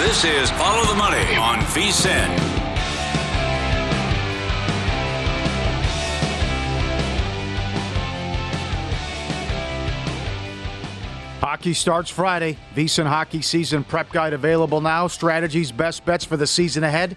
[0.00, 2.26] This is Follow the Money on VSIN.
[11.42, 12.56] Hockey starts Friday.
[12.74, 15.06] VSIN hockey season prep guide available now.
[15.06, 17.14] Strategies, best bets for the season ahead.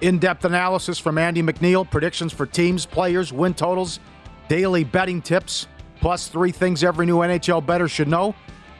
[0.00, 1.88] In-depth analysis from Andy McNeil.
[1.88, 4.00] Predictions for teams, players, win totals,
[4.48, 5.68] daily betting tips,
[6.00, 8.34] plus three things every new NHL bettor should know.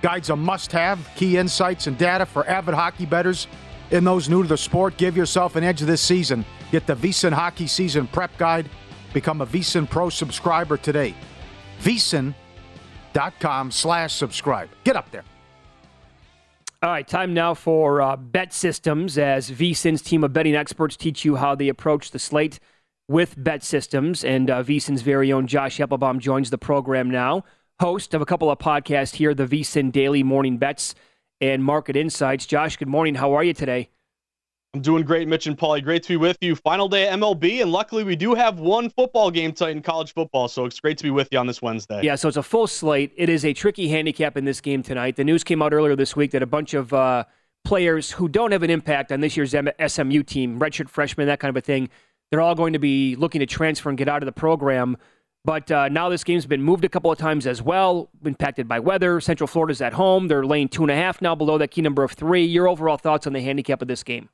[0.07, 1.01] Guides a must-have.
[1.17, 3.49] Key insights and data for avid hockey bettors
[3.91, 4.97] and those new to the sport.
[4.99, 6.45] Give yourself an edge this season.
[6.71, 8.71] Get the VSIN hockey season prep guide.
[9.13, 11.13] Become a VSIN Pro subscriber today.
[11.81, 12.37] VSIN
[13.41, 14.69] com slash subscribe.
[14.85, 15.25] Get up there.
[16.85, 21.25] All right, time now for uh, bet systems as VSIN's team of betting experts teach
[21.25, 22.61] you how they approach the slate
[23.09, 24.23] with bet systems.
[24.23, 27.43] And uh, VSIN's very own Josh Appelbaum joins the program now,
[27.81, 30.95] host of a couple of podcasts here, the VSIN Daily Morning Bets
[31.41, 32.47] and Market Insights.
[32.47, 33.15] Josh, good morning.
[33.15, 33.91] How are you today?
[34.75, 35.83] I'm doing great, Mitch and Paulie.
[35.83, 36.55] Great to be with you.
[36.55, 40.13] Final day at MLB, and luckily we do have one football game tonight in college
[40.13, 42.03] football, so it's great to be with you on this Wednesday.
[42.03, 43.13] Yeah, so it's a full slate.
[43.17, 45.17] It is a tricky handicap in this game tonight.
[45.17, 47.25] The news came out earlier this week that a bunch of uh,
[47.65, 49.55] players who don't have an impact on this year's
[49.87, 51.89] SMU team, redshirt freshmen, that kind of a thing,
[52.31, 54.99] they're all going to be looking to transfer and get out of the program.
[55.47, 58.81] But uh, now this game's been moved a couple of times as well, impacted by
[58.81, 59.21] weather.
[59.21, 60.27] Central Florida's at home.
[60.27, 62.45] They're laying two and a half now below that key number of three.
[62.45, 64.29] Your overall thoughts on the handicap of this game?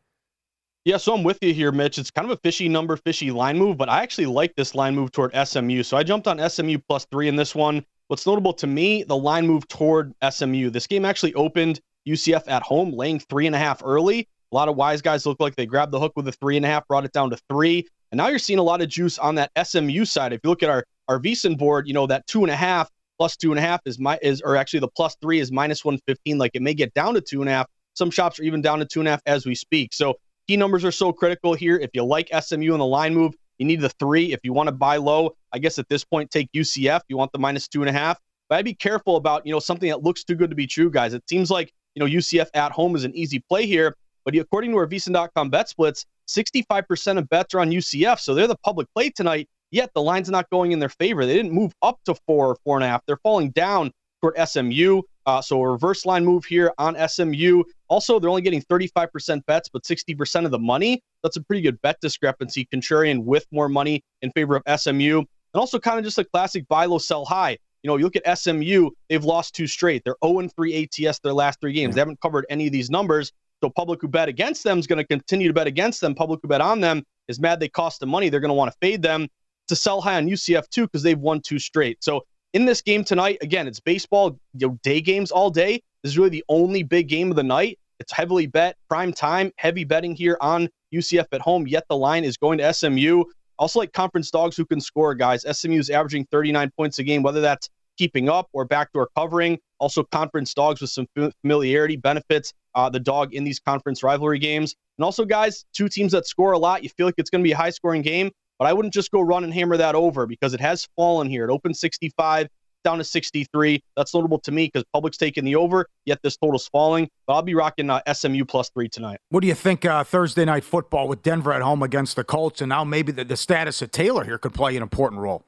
[0.86, 1.98] Yeah, so I'm with you here, Mitch.
[1.98, 4.94] It's kind of a fishy number, fishy line move, but I actually like this line
[4.94, 5.82] move toward SMU.
[5.82, 7.84] So I jumped on SMU plus three in this one.
[8.08, 10.70] What's notable to me, the line move toward SMU.
[10.70, 14.26] This game actually opened UCF at home, laying three and a half early.
[14.50, 16.64] A lot of wise guys look like they grabbed the hook with a three and
[16.64, 17.86] a half, brought it down to three.
[18.12, 20.34] And now you're seeing a lot of juice on that SMU side.
[20.34, 22.90] If you look at our, our VSIN board, you know, that two and a half
[23.18, 25.84] plus two and a half is my is or actually the plus three is minus
[25.84, 26.38] 115.
[26.38, 27.66] Like it may get down to two and a half.
[27.94, 29.92] Some shops are even down to two and a half as we speak.
[29.92, 30.16] So
[30.48, 31.76] Key numbers are so critical here.
[31.76, 34.32] If you like SMU in the line move, you need the three.
[34.32, 37.00] If you want to buy low, I guess at this point, take UCF.
[37.08, 38.18] You want the minus two and a half.
[38.48, 40.90] But I'd be careful about, you know, something that looks too good to be true,
[40.90, 41.14] guys.
[41.14, 43.94] It seems like, you know, UCF at home is an easy play here.
[44.24, 48.18] But according to our VSIN.com bet splits, 65% of bets are on UCF.
[48.18, 51.26] So they're the public play tonight, yet the line's not going in their favor.
[51.26, 53.04] They didn't move up to four or four and a half.
[53.06, 53.90] They're falling down
[54.20, 55.02] toward SMU.
[55.26, 57.62] Uh, so a reverse line move here on SMU.
[57.88, 61.02] Also, they're only getting 35% bets, but 60% of the money.
[61.22, 62.68] That's a pretty good bet discrepancy.
[62.72, 65.18] Contrarian with more money in favor of SMU.
[65.18, 67.58] And also kind of just a classic buy low, sell high.
[67.82, 70.02] You know, you look at SMU, they've lost two straight.
[70.04, 71.94] They're 0 3 ATS their last three games.
[71.94, 73.32] They haven't covered any of these numbers.
[73.62, 76.14] So public who bet against them is going to continue to bet against them.
[76.14, 78.28] Public who bet on them is mad they cost them money.
[78.28, 79.28] They're going to want to fade them.
[79.72, 82.04] To sell high on UCF too because they've won two straight.
[82.04, 85.82] So in this game tonight, again, it's baseball, you know, day games all day.
[86.02, 87.78] This is really the only big game of the night.
[87.98, 91.66] It's heavily bet, prime time, heavy betting here on UCF at home.
[91.66, 93.24] Yet the line is going to SMU.
[93.58, 95.46] Also, like conference dogs who can score, guys.
[95.50, 99.58] SMU is averaging 39 points a game, whether that's keeping up or backdoor covering.
[99.78, 101.06] Also, conference dogs with some
[101.42, 104.74] familiarity benefits uh, the dog in these conference rivalry games.
[104.98, 106.82] And also, guys, two teams that score a lot.
[106.82, 109.10] You feel like it's going to be a high scoring game, but I wouldn't just
[109.10, 111.44] go run and hammer that over because it has fallen here.
[111.44, 112.48] It opened 65
[112.84, 113.82] down to 63.
[113.96, 117.08] That's notable to me because public's taking the over, yet this total's falling.
[117.26, 119.18] But I'll be rocking uh, SMU plus three tonight.
[119.30, 122.60] What do you think uh, Thursday night football with Denver at home against the Colts,
[122.60, 125.44] and now maybe the, the status of Taylor here could play an important role?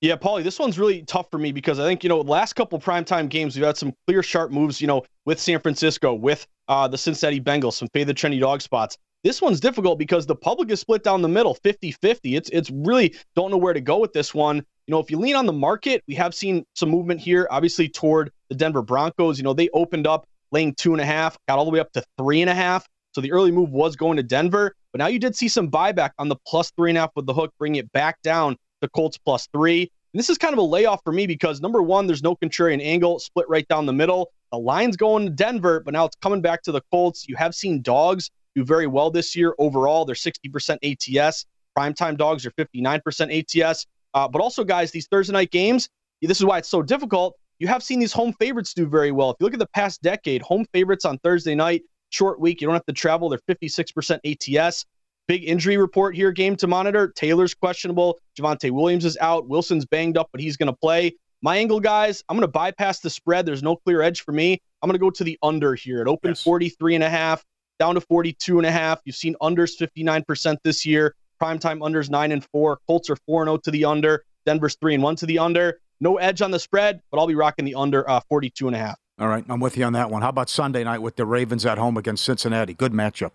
[0.00, 2.80] Yeah, Paulie, this one's really tough for me because I think, you know, last couple
[2.80, 6.88] primetime games, we've had some clear, sharp moves, you know, with San Francisco, with uh,
[6.88, 8.98] the Cincinnati Bengals, some fade the trendy dog spots.
[9.24, 12.36] This one's difficult because the public is split down the middle, 50 50.
[12.36, 14.56] It's, it's really don't know where to go with this one.
[14.56, 17.88] You know, if you lean on the market, we have seen some movement here, obviously
[17.88, 19.38] toward the Denver Broncos.
[19.38, 21.92] You know, they opened up laying two and a half, got all the way up
[21.92, 22.86] to three and a half.
[23.12, 26.10] So the early move was going to Denver, but now you did see some buyback
[26.18, 28.88] on the plus three and a half with the hook, bring it back down to
[28.88, 29.82] Colts plus three.
[29.82, 32.82] And this is kind of a layoff for me because number one, there's no contrarian
[32.82, 34.30] angle, split right down the middle.
[34.50, 37.28] The line's going to Denver, but now it's coming back to the Colts.
[37.28, 40.04] You have seen dogs do very well this year overall.
[40.04, 41.46] They're 60% ATS.
[41.76, 43.86] Primetime dogs are 59% ATS.
[44.14, 45.88] Uh, but also, guys, these Thursday night games,
[46.20, 47.36] this is why it's so difficult.
[47.58, 49.30] You have seen these home favorites do very well.
[49.30, 52.66] If you look at the past decade, home favorites on Thursday night, short week, you
[52.66, 53.28] don't have to travel.
[53.28, 54.84] They're 56% ATS.
[55.28, 57.08] Big injury report here, game to monitor.
[57.08, 58.18] Taylor's questionable.
[58.38, 59.48] Javonte Williams is out.
[59.48, 61.14] Wilson's banged up, but he's going to play.
[61.40, 63.46] My angle, guys, I'm going to bypass the spread.
[63.46, 64.60] There's no clear edge for me.
[64.80, 66.00] I'm going to go to the under here.
[66.02, 66.42] It opened yes.
[66.42, 67.44] 43 and a half,
[67.78, 69.00] down to 42 and a half.
[69.04, 71.14] You've seen unders 59% this year.
[71.40, 72.78] Primetime unders 9 and 4.
[72.86, 74.24] Colts are 4 and 0 to the under.
[74.46, 75.78] Denver's 3 and 1 to the under.
[76.00, 78.78] No edge on the spread, but I'll be rocking the under uh, 42 and a
[78.78, 78.96] half.
[79.18, 80.22] All right, I'm with you on that one.
[80.22, 82.74] How about Sunday night with the Ravens at home against Cincinnati?
[82.74, 83.32] Good matchup.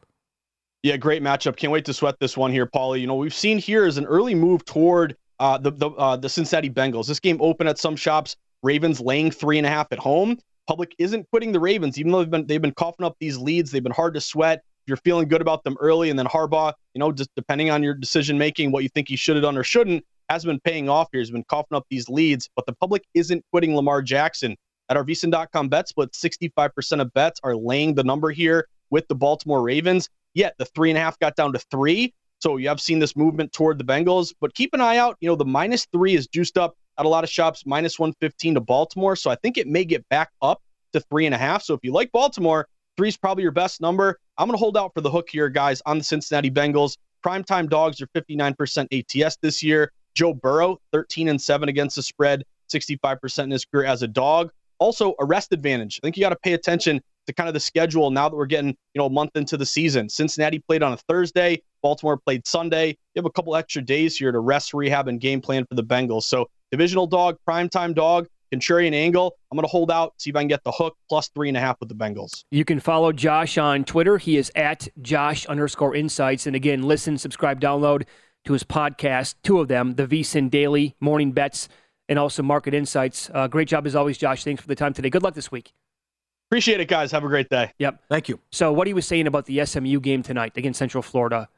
[0.84, 1.56] Yeah, great matchup.
[1.56, 3.02] Can't wait to sweat this one here, Paulie.
[3.02, 6.30] You know, we've seen here is an early move toward uh, the the uh, the
[6.30, 7.08] Cincinnati Bengals.
[7.08, 8.36] This game open at some shops.
[8.64, 10.38] Ravens laying three and a half at home.
[10.68, 13.72] Public isn't quitting the Ravens, even though they've been they've been coughing up these leads.
[13.72, 14.60] They've been hard to sweat.
[14.84, 17.84] If you're feeling good about them early, and then Harbaugh, you know, just depending on
[17.84, 20.90] your decision making, what you think he should have done or shouldn't, has been paying
[20.90, 21.22] off here.
[21.22, 24.56] He's been coughing up these leads, but the public isn't quitting Lamar Jackson.
[24.90, 29.16] At our VSiN.com bet split, 65% of bets are laying the number here with the
[29.16, 30.10] Baltimore Ravens.
[30.34, 32.14] Yet the three and a half got down to three.
[32.40, 35.18] So you have seen this movement toward the Bengals, but keep an eye out.
[35.20, 38.56] You know, the minus three is juiced up at a lot of shops, minus 115
[38.56, 39.16] to Baltimore.
[39.16, 40.62] So I think it may get back up
[40.94, 41.64] to three and a half.
[41.64, 44.20] So if you like Baltimore, three is probably your best number.
[44.38, 46.98] I'm going to hold out for the hook here, guys, on the Cincinnati Bengals.
[47.26, 49.92] Primetime dogs are 59% ATS this year.
[50.16, 54.52] Joe Burrow, 13 and 7 against the spread, 65% in his career as a dog.
[54.80, 56.00] Also, arrest advantage.
[56.02, 58.46] I think you got to pay attention to kind of the schedule now that we're
[58.46, 60.10] getting, you know, a month into the season.
[60.10, 62.90] Cincinnati played on a Thursday, Baltimore played Sunday.
[62.90, 65.84] You have a couple extra days here to rest, rehab, and game plan for the
[65.84, 66.24] Bengals.
[66.24, 69.36] So divisional dog, primetime dog, contrarian angle.
[69.52, 71.58] I'm going to hold out, see if I can get the hook plus three and
[71.58, 72.44] a half with the Bengals.
[72.52, 74.18] You can follow Josh on Twitter.
[74.18, 76.48] He is at Josh underscore insights.
[76.48, 78.04] And again, listen, subscribe, download
[78.46, 81.68] to his podcast, two of them, the VSiN Daily Morning Bets
[82.10, 83.30] and also Market Insights.
[83.34, 84.44] Uh, great job as always, Josh.
[84.44, 85.10] Thanks for the time today.
[85.10, 85.74] Good luck this week.
[86.50, 87.12] Appreciate it, guys.
[87.12, 87.72] Have a great day.
[87.78, 88.04] Yep.
[88.10, 88.40] Thank you.
[88.52, 91.50] So, what he was saying about the SMU game tonight against Central Florida,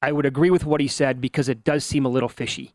[0.00, 2.74] I would agree with what he said because it does seem a little fishy.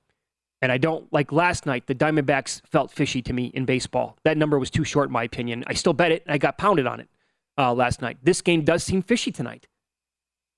[0.61, 4.17] And I don't like last night, the Diamondbacks felt fishy to me in baseball.
[4.23, 5.63] That number was too short, in my opinion.
[5.67, 6.23] I still bet it.
[6.25, 7.09] and I got pounded on it
[7.57, 8.17] uh, last night.
[8.23, 9.67] This game does seem fishy tonight.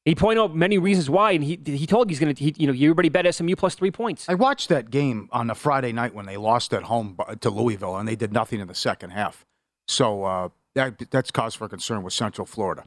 [0.05, 2.73] He pointed out many reasons why, and he he told he's going to, you know,
[2.73, 4.27] everybody bet SMU plus three points.
[4.29, 7.97] I watched that game on a Friday night when they lost at home to Louisville,
[7.97, 9.45] and they did nothing in the second half.
[9.87, 12.85] So uh, that, that's cause for concern with Central Florida.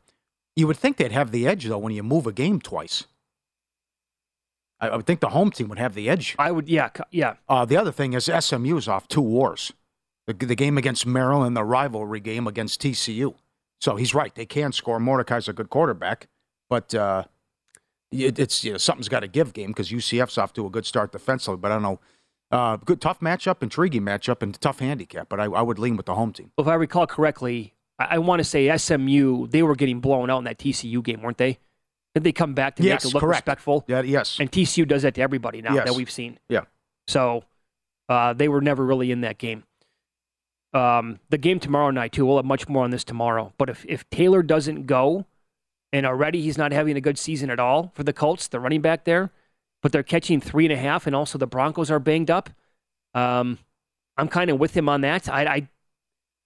[0.57, 3.05] You would think they'd have the edge, though, when you move a game twice.
[4.83, 6.37] I, I would think the home team would have the edge.
[6.39, 7.37] I would, yeah, yeah.
[7.49, 9.73] Uh, the other thing is SMU is off two wars
[10.27, 13.35] the, the game against Maryland, the rivalry game against TCU.
[13.81, 14.35] So he's right.
[14.35, 15.01] They can score.
[15.01, 16.29] Mordecai's a good quarterback,
[16.69, 17.25] but uh,
[18.13, 20.87] it, it's you know, something's got to give game because UCF's off to a good
[20.87, 21.57] start defensively.
[21.57, 22.01] But I don't know
[22.53, 25.29] uh, good, tough matchup, intriguing matchup, and tough handicap.
[25.29, 26.53] But I, I would lean with the home team.
[26.59, 29.49] If I recall correctly, I, I want to say SMU.
[29.49, 31.59] They were getting blown out in that TCU game, weren't they?
[32.15, 33.47] Did they come back to yes, make it look correct.
[33.47, 33.85] respectful?
[33.89, 34.39] Yeah, yes.
[34.39, 35.87] And TCU does that to everybody now yes.
[35.87, 36.39] that we've seen.
[36.49, 36.63] Yeah.
[37.09, 37.45] So
[38.09, 39.65] uh, they were never really in that game.
[40.75, 42.27] Um, the game tomorrow night too.
[42.27, 43.53] We'll have much more on this tomorrow.
[43.59, 45.27] But if if Taylor doesn't go,
[45.93, 48.81] and already he's not having a good season at all for the Colts, the running
[48.81, 49.31] back there,
[49.83, 52.51] but they're catching three and a half, and also the Broncos are banged up.
[53.15, 53.59] Um,
[54.17, 55.29] I'm kind of with him on that.
[55.29, 55.69] I, I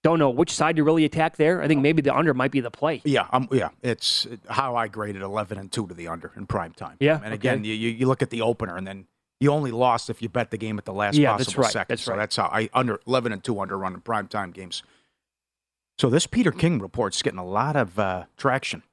[0.07, 1.61] don't know which side to really attack there.
[1.61, 3.03] I think maybe the under might be the play.
[3.05, 3.71] Yeah, um, yeah.
[3.83, 6.97] It's how I graded 11 and 2 to the under in prime time.
[7.01, 7.69] Yeah, And again, okay.
[7.75, 9.07] you, you look at the opener, and then
[9.41, 11.73] you only lost if you bet the game at the last Yeah, possible that's right,
[11.73, 11.93] second.
[11.93, 12.19] that's so right.
[12.19, 14.85] that's how I under 11 and 2 under run in prime time games.
[15.99, 18.85] So this Peter King report's getting a lot of uh, traction.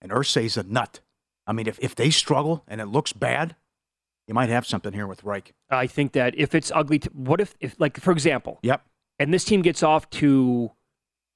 [0.00, 1.00] And Irsay's a nut.
[1.46, 3.56] I mean, if, if they struggle and it looks bad,
[4.26, 5.52] you might have something here with Reich.
[5.70, 8.84] I think that if it's ugly, t- what if, if like for example, Yep.
[9.18, 10.72] And this team gets off to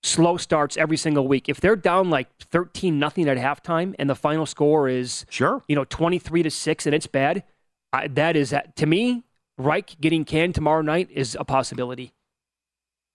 [0.03, 1.49] slow starts every single week.
[1.49, 5.63] If they're down like 13 nothing at halftime and the final score is Sure.
[5.69, 7.45] you know 23 to 6 and it's bad,
[7.93, 9.25] I, that is to me
[9.59, 12.13] Reich getting canned tomorrow night is a possibility.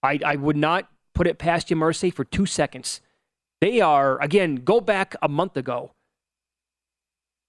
[0.04, 3.02] I I would not put it past you Mercy for 2 seconds.
[3.60, 5.92] They are again, go back a month ago.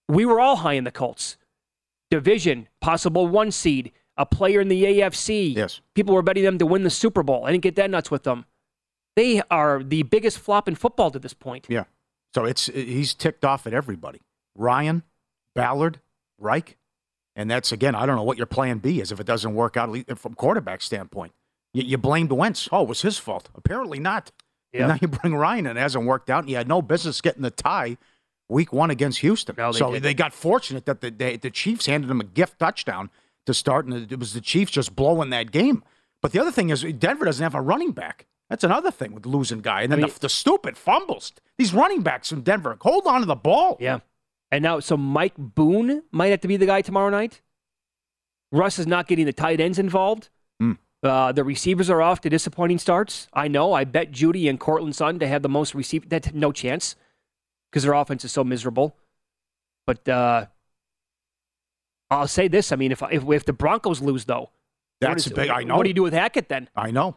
[0.09, 1.37] We were all high in the Colts.
[2.11, 5.55] Division, possible 1 seed, a player in the AFC.
[5.55, 5.81] Yes.
[5.95, 7.47] People were betting them to win the Super Bowl.
[7.47, 8.45] I didn't get that nuts with them.
[9.17, 11.67] They are the biggest flop in football to this point.
[11.69, 11.85] Yeah.
[12.35, 14.21] So it's he's ticked off at everybody.
[14.55, 15.03] Ryan,
[15.55, 16.01] Ballard,
[16.39, 16.77] Reich,
[17.35, 17.95] and that's again.
[17.95, 20.83] I don't know what your plan B is if it doesn't work out from quarterback
[20.83, 21.33] standpoint.
[21.73, 22.69] You, you blamed Wentz.
[22.71, 23.49] Oh, it was his fault.
[23.55, 24.31] Apparently not.
[24.73, 24.81] Yeah.
[24.81, 26.41] And now you bring Ryan, and it hasn't worked out.
[26.41, 27.97] And you had no business getting the tie
[28.49, 29.55] week one against Houston.
[29.57, 30.03] No, they so didn't.
[30.03, 33.11] they got fortunate that the they, the Chiefs handed them a gift touchdown
[33.49, 35.83] to start, and it was the Chiefs just blowing that game.
[36.23, 38.27] But the other thing is Denver doesn't have a running back.
[38.49, 41.33] That's another thing with losing guy, and then I mean- the, the stupid fumbles.
[41.59, 43.77] These running backs from Denver hold on to the ball.
[43.81, 43.99] Yeah.
[44.51, 47.43] And now, so Mike Boone might have to be the guy tomorrow night.
[48.51, 50.31] Russ is not getting the tight ends involved.
[50.59, 50.73] Hmm.
[51.03, 53.29] Uh, the receivers are off to disappointing starts.
[53.33, 53.73] I know.
[53.73, 56.09] I bet Jeudy and Courtland Sutton to have the most receive.
[56.09, 56.97] That's no chance
[57.71, 58.97] because their offense is so miserable.
[59.87, 60.47] But uh,
[62.11, 64.51] I'll say this: I mean, if if, if the Broncos lose, though,
[65.01, 65.51] That's is- a big.
[65.51, 65.77] I know.
[65.77, 66.69] What do you do with Hackett then?
[66.77, 67.17] I know.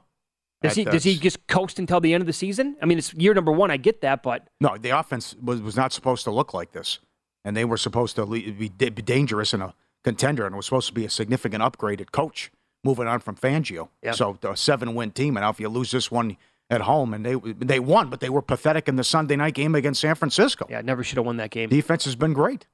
[0.61, 2.75] Does he does he just coast until the end of the season?
[2.81, 3.71] I mean, it's year number one.
[3.71, 6.99] I get that, but No, the offense was, was not supposed to look like this,
[7.43, 10.93] and they were supposed to be, dangerous and a contender, and it was supposed to
[10.93, 12.51] be a significant upgrade at coach,
[12.83, 13.89] moving on from Fangio.
[14.03, 14.11] Yeah.
[14.11, 16.37] So a seven-win team, and now if you lose this one
[16.69, 19.73] at home, and they they won, but they were pathetic in the Sunday night game
[19.73, 20.67] against San Francisco.
[20.69, 21.69] yeah, never should have won that game.
[21.69, 22.67] Defense has been great.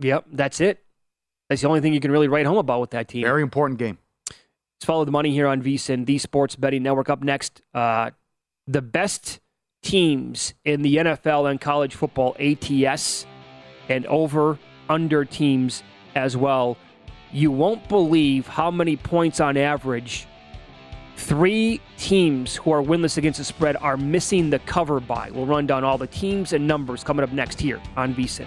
[0.00, 0.84] Yep, that's it.
[1.48, 3.22] That's the only thing you can really write home about with that team.
[3.22, 3.98] Very important game.
[4.28, 7.08] Let's follow the money here on VSIN, the Sports Betting Network.
[7.08, 8.10] Up next, uh,
[8.66, 9.40] the best
[9.82, 13.26] teams in the NFL and college football ATS
[13.88, 15.82] and over under teams
[16.14, 16.76] as well.
[17.32, 20.26] You won't believe how many points on average
[21.16, 25.30] three teams who are winless against the spread are missing the cover by.
[25.30, 28.46] We'll run down all the teams and numbers coming up next here on VSIN.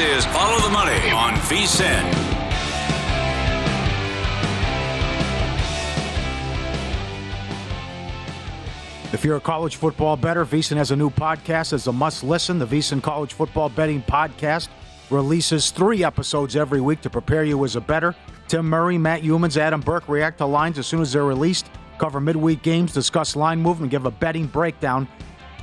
[0.00, 2.04] Is Follow the Money on VSIN.
[9.12, 11.72] If you're a college football bettor, VSIN has a new podcast.
[11.72, 12.60] It's a must listen.
[12.60, 14.68] The VSIN College Football Betting Podcast
[15.10, 18.14] releases three episodes every week to prepare you as a bettor.
[18.46, 22.20] Tim Murray, Matt Youmans, Adam Burke react to lines as soon as they're released, cover
[22.20, 25.08] midweek games, discuss line movement, give a betting breakdown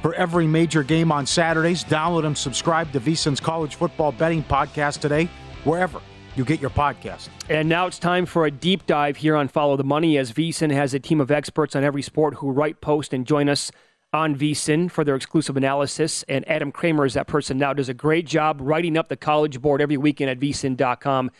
[0.05, 1.83] for every major game on Saturdays.
[1.83, 5.27] Download and subscribe to VSIN's College Football Betting Podcast today,
[5.63, 5.99] wherever
[6.35, 7.29] you get your podcast.
[7.49, 10.71] And now it's time for a deep dive here on Follow the Money as VSIN
[10.71, 13.71] has a team of experts on every sport who write, post, and join us
[14.13, 16.21] on VSIN for their exclusive analysis.
[16.29, 19.59] And Adam Kramer is that person now, does a great job writing up the college
[19.59, 21.31] board every weekend at vsin.com.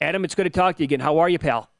[0.00, 0.98] Adam, it's good to talk to you again.
[0.98, 1.70] How are you, pal?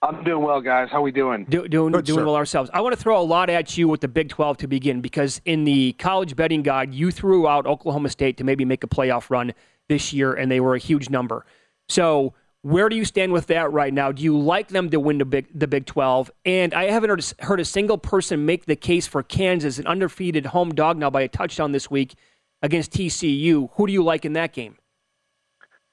[0.00, 0.88] I'm doing well, guys.
[0.90, 1.44] How we doing?
[1.48, 2.24] Do, doing Good, doing sir.
[2.24, 2.70] well ourselves.
[2.72, 5.40] I want to throw a lot at you with the Big 12 to begin because
[5.44, 9.28] in the college betting guide, you threw out Oklahoma State to maybe make a playoff
[9.28, 9.54] run
[9.88, 11.44] this year, and they were a huge number.
[11.88, 14.12] So, where do you stand with that right now?
[14.12, 16.30] Do you like them to win the Big the Big 12?
[16.44, 20.46] And I haven't heard, heard a single person make the case for Kansas, an undefeated
[20.46, 22.14] home dog now by a touchdown this week
[22.62, 23.70] against TCU.
[23.74, 24.76] Who do you like in that game?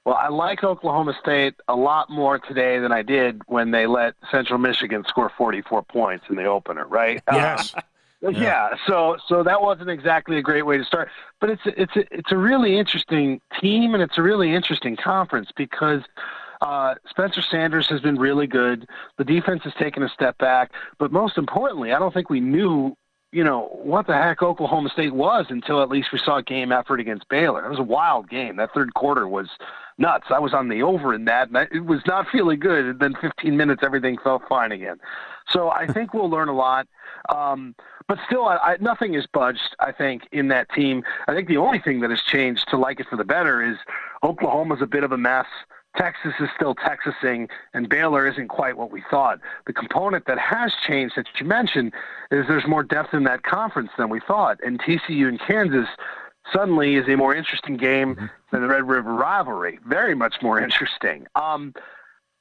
[0.06, 4.14] Well, I like Oklahoma State a lot more today than I did when they let
[4.30, 7.20] Central Michigan score 44 points in the opener, right?
[7.32, 7.74] Yes.
[7.74, 8.70] Um, yeah.
[8.86, 12.04] So so that wasn't exactly a great way to start, but it's a, it's a,
[12.10, 16.02] it's a really interesting team and it's a really interesting conference because
[16.62, 18.86] uh, Spencer Sanders has been really good.
[19.18, 22.96] The defense has taken a step back, but most importantly, I don't think we knew
[23.32, 26.72] you know what the heck Oklahoma State was until at least we saw a game
[26.72, 27.64] effort against Baylor.
[27.64, 28.56] It was a wild game.
[28.56, 29.48] That third quarter was
[29.98, 30.26] nuts.
[30.30, 32.84] I was on the over in that, and I, it was not feeling good.
[32.84, 34.98] And then 15 minutes, everything felt fine again.
[35.50, 36.86] So I think we'll learn a lot.
[37.34, 37.74] Um,
[38.08, 41.02] but still, I, I, nothing has budged, I think, in that team.
[41.26, 43.76] I think the only thing that has changed to like it for the better is
[44.22, 45.46] Oklahoma's a bit of a mess.
[45.96, 49.40] Texas is still Texasing, and Baylor isn't quite what we thought.
[49.66, 51.92] The component that has changed that you mentioned
[52.30, 54.58] is there's more depth in that conference than we thought.
[54.64, 55.88] And TCU and Kansas
[56.52, 59.78] suddenly is a more interesting game than the Red River rivalry.
[59.86, 61.26] Very much more interesting.
[61.34, 61.74] Um,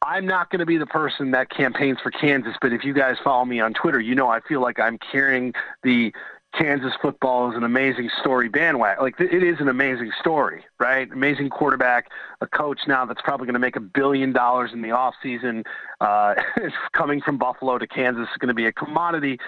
[0.01, 3.15] I'm not going to be the person that campaigns for Kansas, but if you guys
[3.23, 6.13] follow me on Twitter, you know I feel like I'm carrying the
[6.57, 9.03] Kansas football is an amazing story bandwagon.
[9.03, 11.11] Like it is an amazing story, right?
[11.11, 12.09] Amazing quarterback,
[12.41, 15.63] a coach now that's probably going to make a billion dollars in the off season.
[15.99, 16.35] Uh,
[16.93, 19.39] coming from Buffalo to Kansas is going to be a commodity.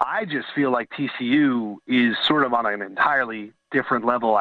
[0.00, 4.40] I just feel like TCU is sort of on an entirely different level.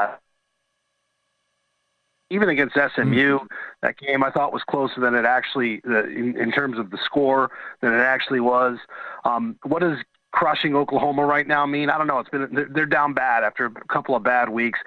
[2.32, 3.40] Even against SMU,
[3.82, 7.52] that game I thought was closer than it actually, in, in terms of the score,
[7.82, 8.78] than it actually was.
[9.26, 9.98] Um, what does
[10.32, 11.90] crushing Oklahoma right now mean?
[11.90, 12.20] I don't know.
[12.20, 14.80] It's been they're, down bad after a couple of bad weeks.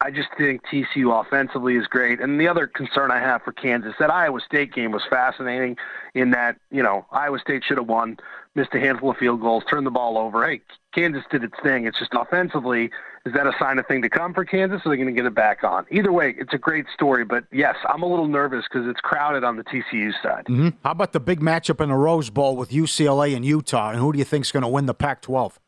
[0.00, 2.20] I just think TCU offensively is great.
[2.20, 5.76] And the other concern I have for Kansas, that Iowa State game was fascinating
[6.14, 8.18] in that, you know, Iowa State should have won,
[8.54, 10.46] missed a handful of field goals, turned the ball over.
[10.46, 10.60] Hey,
[10.94, 11.86] Kansas did its thing.
[11.86, 12.90] It's just offensively,
[13.26, 15.14] is that a sign of thing to come for Kansas or are they going to
[15.14, 15.86] get it back on?
[15.90, 17.24] Either way, it's a great story.
[17.24, 20.44] But yes, I'm a little nervous because it's crowded on the TCU side.
[20.44, 20.68] Mm-hmm.
[20.84, 23.90] How about the big matchup in the Rose Bowl with UCLA and Utah?
[23.90, 25.58] And who do you think is going to win the Pac 12?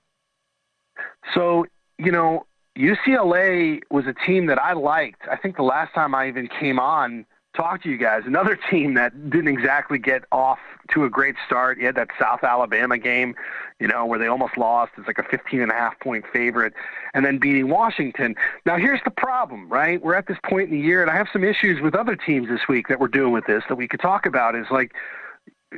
[1.35, 1.66] So,
[1.99, 2.46] you know,
[2.79, 5.22] UCLA was a team that I liked.
[5.31, 8.95] I think the last time I even came on, talked to you guys, another team
[8.95, 10.59] that didn't exactly get off
[10.92, 11.79] to a great start.
[11.79, 13.35] You had that South Alabama game,
[13.81, 14.92] you know, where they almost lost.
[14.97, 16.75] It's like a 15 and a half point favorite,
[17.14, 18.37] and then beating Washington.
[18.64, 20.01] Now, here's the problem, right?
[20.01, 22.49] We're at this point in the year, and I have some issues with other teams
[22.49, 24.55] this week that we're doing with this that we could talk about.
[24.55, 24.92] Is like,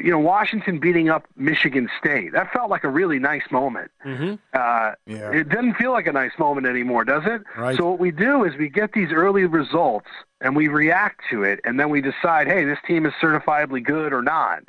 [0.02, 2.32] you know, Washington beating up Michigan State.
[2.32, 3.90] That felt like a really nice moment.
[4.04, 4.34] Mm-hmm.
[4.52, 5.30] Uh, Yeah.
[5.32, 7.42] It doesn't feel like a nice moment anymore, does it?
[7.56, 7.76] Right.
[7.76, 10.08] So what we do is we get these early results
[10.40, 14.12] and we react to it, and then we decide, hey, this team is certifiably good
[14.12, 14.60] or not.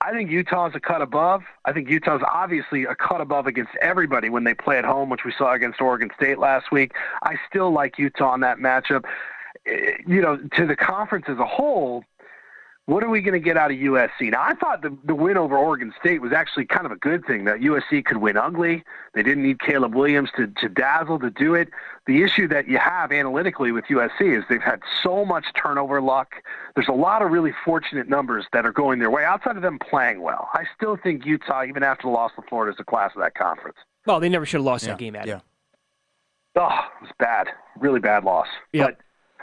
[0.00, 1.42] I think Utah's a cut above.
[1.64, 5.24] I think Utah's obviously a cut above against everybody when they play at home, which
[5.24, 6.92] we saw against Oregon State last week.
[7.22, 9.04] I still like Utah in that matchup.
[9.66, 12.04] Eh, You know, to the conference as a whole,
[12.86, 14.30] what are we going to get out of USC?
[14.30, 17.24] Now, I thought the, the win over Oregon State was actually kind of a good
[17.24, 18.84] thing, that USC could win ugly.
[19.14, 21.70] They didn't need Caleb Williams to, to dazzle to do it.
[22.06, 26.34] The issue that you have analytically with USC is they've had so much turnover luck.
[26.74, 29.78] There's a lot of really fortunate numbers that are going their way outside of them
[29.78, 30.50] playing well.
[30.52, 33.34] I still think Utah, even after the loss to Florida, is the class of that
[33.34, 33.78] conference.
[34.04, 35.40] Well, they never should have lost yeah, that game, Adam.
[36.54, 36.62] Yeah.
[36.62, 37.48] Oh, it was bad.
[37.78, 38.46] Really bad loss.
[38.74, 38.98] Yep.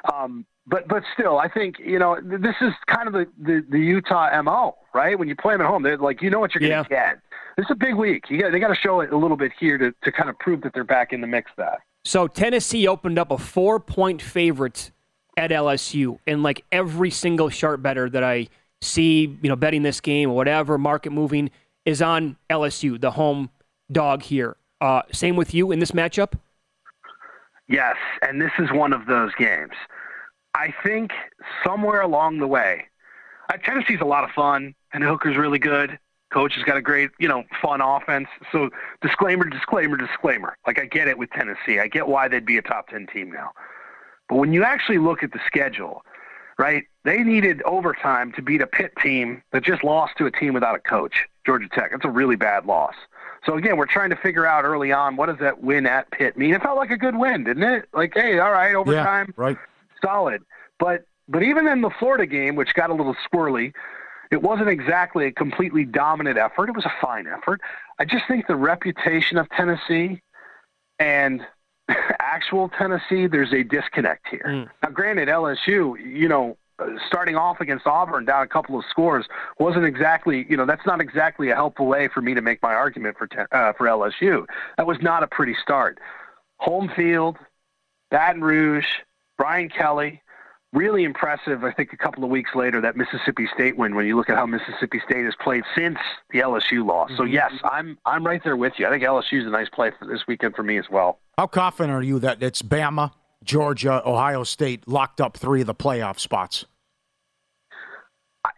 [0.05, 3.65] But um, but but still, I think you know this is kind of the, the,
[3.69, 5.17] the Utah mo, right?
[5.17, 7.13] When you play them at home, they're like you know what you're going to yeah.
[7.13, 7.21] get.
[7.57, 8.25] This is a big week.
[8.29, 10.39] You got, they got to show it a little bit here to, to kind of
[10.39, 11.51] prove that they're back in the mix.
[11.57, 14.91] That so Tennessee opened up a four point favorite
[15.35, 18.47] at LSU, and like every single sharp bettor that I
[18.81, 21.49] see, you know, betting this game or whatever market moving
[21.85, 23.49] is on LSU, the home
[23.91, 24.57] dog here.
[24.79, 26.33] Uh, same with you in this matchup.
[27.67, 29.73] Yes, and this is one of those games.
[30.53, 31.11] I think
[31.63, 32.85] somewhere along the way,
[33.51, 35.97] uh, Tennessee's a lot of fun, and Hooker's really good.
[36.31, 38.27] Coach has got a great, you know, fun offense.
[38.51, 38.69] So
[39.01, 40.55] disclaimer, disclaimer, disclaimer.
[40.65, 41.79] Like I get it with Tennessee.
[41.79, 43.51] I get why they'd be a top ten team now.
[44.29, 46.03] But when you actually look at the schedule,
[46.57, 46.85] right?
[47.03, 50.75] They needed overtime to beat a Pitt team that just lost to a team without
[50.75, 51.91] a coach, Georgia Tech.
[51.91, 52.93] That's a really bad loss.
[53.45, 56.37] So again, we're trying to figure out early on what does that win at Pitt
[56.37, 56.53] mean.
[56.53, 57.89] It felt like a good win, didn't it?
[57.93, 59.57] Like, hey, all right, overtime, yeah, right,
[60.03, 60.41] solid.
[60.79, 63.73] But but even in the Florida game, which got a little squirrely,
[64.31, 66.69] it wasn't exactly a completely dominant effort.
[66.69, 67.61] It was a fine effort.
[67.99, 70.21] I just think the reputation of Tennessee
[70.99, 71.41] and
[72.19, 74.45] actual Tennessee, there's a disconnect here.
[74.45, 74.69] Mm.
[74.83, 76.57] Now, granted, LSU, you know,
[77.07, 79.25] starting off against Auburn down a couple of scores
[79.59, 82.73] wasn't exactly, you know, that's not exactly a helpful way for me to make my
[82.73, 84.45] argument for uh, for LSU.
[84.77, 85.99] That was not a pretty start.
[86.57, 87.37] Home field,
[88.09, 88.87] Baton Rouge,
[89.41, 90.21] Brian Kelly,
[90.71, 91.63] really impressive.
[91.63, 93.95] I think a couple of weeks later that Mississippi State win.
[93.95, 95.97] When you look at how Mississippi State has played since
[96.29, 97.17] the LSU loss, mm-hmm.
[97.17, 98.85] so yes, I'm I'm right there with you.
[98.85, 101.17] I think LSU is a nice play for this weekend for me as well.
[101.39, 105.73] How confident are you that it's Bama, Georgia, Ohio State locked up three of the
[105.73, 106.65] playoff spots?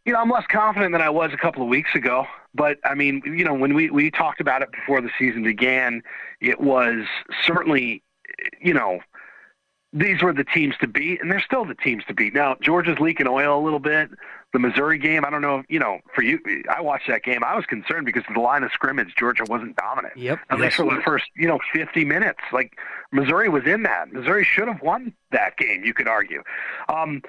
[0.03, 2.25] You know, I'm less confident than I was a couple of weeks ago.
[2.53, 6.03] But I mean, you know, when we we talked about it before the season began,
[6.41, 7.05] it was
[7.41, 8.03] certainly,
[8.59, 8.99] you know,
[9.93, 12.33] these were the teams to beat, and they're still the teams to beat.
[12.33, 14.09] Now, Georgia's leaking oil a little bit.
[14.51, 17.43] The Missouri game, I don't know, you know, for you, I watched that game.
[17.43, 20.17] I was concerned because of the line of scrimmage, Georgia wasn't dominant.
[20.17, 20.39] Yep.
[20.49, 22.39] At least for the first, you know, 50 minutes.
[22.51, 22.77] Like,
[23.11, 24.11] Missouri was in that.
[24.11, 26.43] Missouri should have won that game, you could argue.
[26.89, 27.21] Um,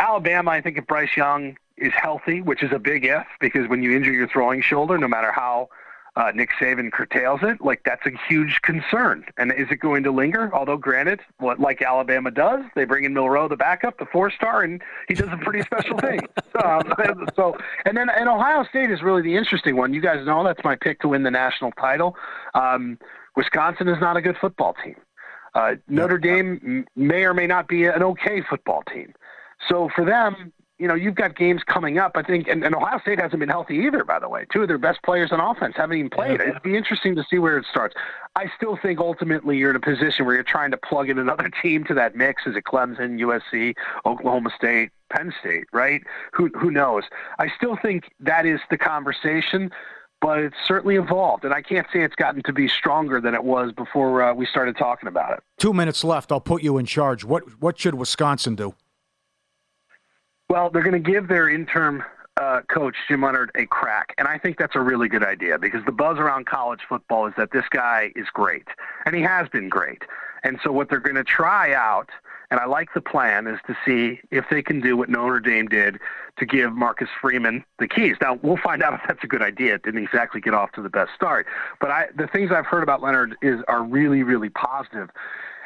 [0.00, 3.82] Alabama, I think if Bryce Young is healthy, which is a big if, because when
[3.82, 5.68] you injure your throwing shoulder, no matter how–
[6.18, 9.24] uh, Nick Saban curtails it, like that's a huge concern.
[9.36, 10.52] And is it going to linger?
[10.52, 14.62] Although, granted, what like Alabama does, they bring in Milroe, the backup, the four star,
[14.62, 16.18] and he does a pretty special thing.
[16.64, 19.94] Um, so, and then and Ohio State is really the interesting one.
[19.94, 22.16] You guys know that's my pick to win the national title.
[22.54, 22.98] Um,
[23.36, 24.96] Wisconsin is not a good football team.
[25.54, 29.14] Uh, Notre Dame may or may not be an okay football team.
[29.68, 32.12] So for them, you know, you've got games coming up.
[32.14, 34.04] I think, and, and, Ohio State hasn't been healthy either.
[34.04, 36.40] By the way, two of their best players on offense haven't even played.
[36.40, 37.94] It'd be interesting to see where it starts.
[38.36, 41.50] I still think ultimately you're in a position where you're trying to plug in another
[41.62, 42.46] team to that mix.
[42.46, 43.74] Is it Clemson, USC,
[44.06, 45.64] Oklahoma State, Penn State?
[45.72, 46.02] Right?
[46.32, 47.04] Who who knows?
[47.38, 49.70] I still think that is the conversation.
[50.20, 53.44] But it's certainly evolved, and I can't say it's gotten to be stronger than it
[53.44, 55.44] was before uh, we started talking about it.
[55.58, 56.32] Two minutes left.
[56.32, 57.24] I'll put you in charge.
[57.24, 58.74] What what should Wisconsin do?
[60.50, 62.02] Well, they're going to give their interim
[62.38, 65.84] uh, coach Jim Leonhard a crack, and I think that's a really good idea because
[65.84, 68.66] the buzz around college football is that this guy is great,
[69.04, 70.04] and he has been great.
[70.44, 72.08] And so what they're going to try out,
[72.50, 75.66] and I like the plan, is to see if they can do what Notre Dame
[75.66, 75.98] did
[76.38, 78.16] to give Marcus Freeman the keys.
[78.22, 79.74] Now we'll find out if that's a good idea.
[79.74, 81.46] It didn't exactly get off to the best start,
[81.78, 85.10] but I, the things I've heard about Leonhard is are really, really positive.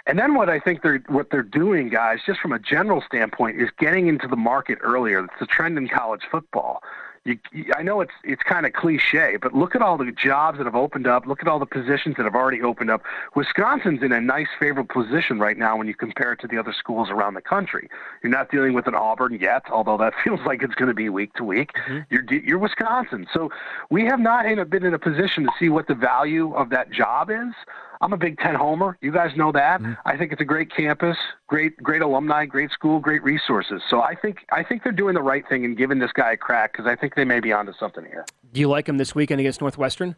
[0.07, 3.61] And then what I think they're what they're doing, guys, just from a general standpoint,
[3.61, 5.25] is getting into the market earlier.
[5.25, 6.83] It's a trend in college football.
[7.25, 7.39] You,
[7.77, 10.75] I know it's it's kind of cliche, but look at all the jobs that have
[10.75, 11.25] opened up.
[11.25, 13.03] Look at all the positions that have already opened up.
[13.37, 16.73] Wisconsin's in a nice, favorable position right now when you compare it to the other
[16.77, 17.89] schools around the country.
[18.25, 21.09] You're not dealing with an Auburn yet, although that feels like it's going to be
[21.09, 21.71] week to week.
[21.75, 21.99] Mm-hmm.
[22.11, 23.53] You're you're Wisconsin, so
[23.89, 27.31] we have not been in a position to see what the value of that job
[27.31, 27.55] is.
[28.03, 28.99] I'm a Big Ten homer.
[29.01, 29.81] You guys know that.
[29.81, 29.93] Mm-hmm.
[30.05, 33.81] I think it's a great campus, great great alumni, great school, great resources.
[33.89, 36.37] So I think I think they're doing the right thing and giving this guy a
[36.37, 38.27] crack because I think they may be onto something here.
[38.53, 40.17] Do you like him this weekend against Northwestern?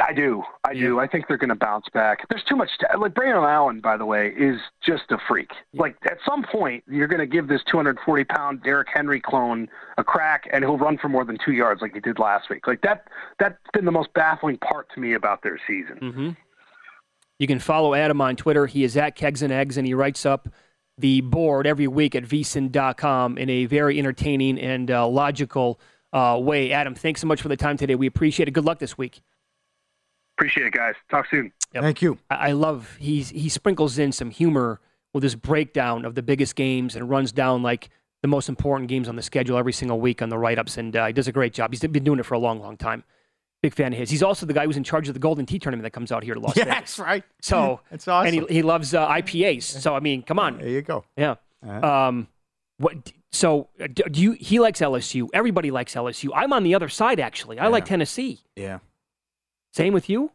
[0.00, 0.42] I do.
[0.64, 0.80] I yeah.
[0.80, 1.00] do.
[1.00, 2.26] I think they're going to bounce back.
[2.28, 2.70] There's too much.
[2.78, 5.50] T- like Braylon Allen, by the way, is just a freak.
[5.72, 10.04] Like at some point, you're going to give this 240 pound Derrick Henry clone a
[10.04, 12.66] crack, and he'll run for more than two yards like he did last week.
[12.66, 13.08] Like that.
[13.38, 15.98] That's been the most baffling part to me about their season.
[16.00, 16.30] Mm-hmm.
[17.38, 18.66] You can follow Adam on Twitter.
[18.66, 20.48] He is at Kegs and Eggs, and he writes up
[20.96, 25.80] the board every week at vsin.com in a very entertaining and uh, logical
[26.12, 26.72] uh, way.
[26.72, 27.96] Adam, thanks so much for the time today.
[27.96, 28.52] We appreciate it.
[28.52, 29.20] Good luck this week.
[30.36, 30.94] Appreciate it, guys.
[31.10, 31.52] Talk soon.
[31.74, 31.82] Yep.
[31.82, 32.18] Thank you.
[32.30, 34.80] I, I love he's he sprinkles in some humor
[35.12, 37.88] with his breakdown of the biggest games and runs down like
[38.24, 40.96] the most important games on the schedule every single week on the write ups, and
[40.96, 41.70] uh, he does a great job.
[41.70, 43.04] He's been doing it for a long, long time.
[43.62, 44.10] Big fan of his.
[44.10, 46.24] He's also the guy who's in charge of the Golden Tee tournament that comes out
[46.24, 46.78] here to Las yeah, Vegas.
[46.78, 47.24] That's right.
[47.40, 48.34] So that's awesome.
[48.34, 49.62] And he, he loves uh, IPAs.
[49.62, 50.58] So I mean, come on.
[50.58, 51.04] There you go.
[51.16, 51.36] Yeah.
[51.62, 51.86] Uh-huh.
[51.86, 52.28] Um,
[52.78, 53.12] what?
[53.30, 54.32] So uh, do you?
[54.32, 55.28] He likes LSU.
[55.34, 56.30] Everybody likes LSU.
[56.34, 57.58] I'm on the other side actually.
[57.58, 57.68] I yeah.
[57.68, 58.40] like Tennessee.
[58.56, 58.78] Yeah.
[59.74, 60.30] Same with you.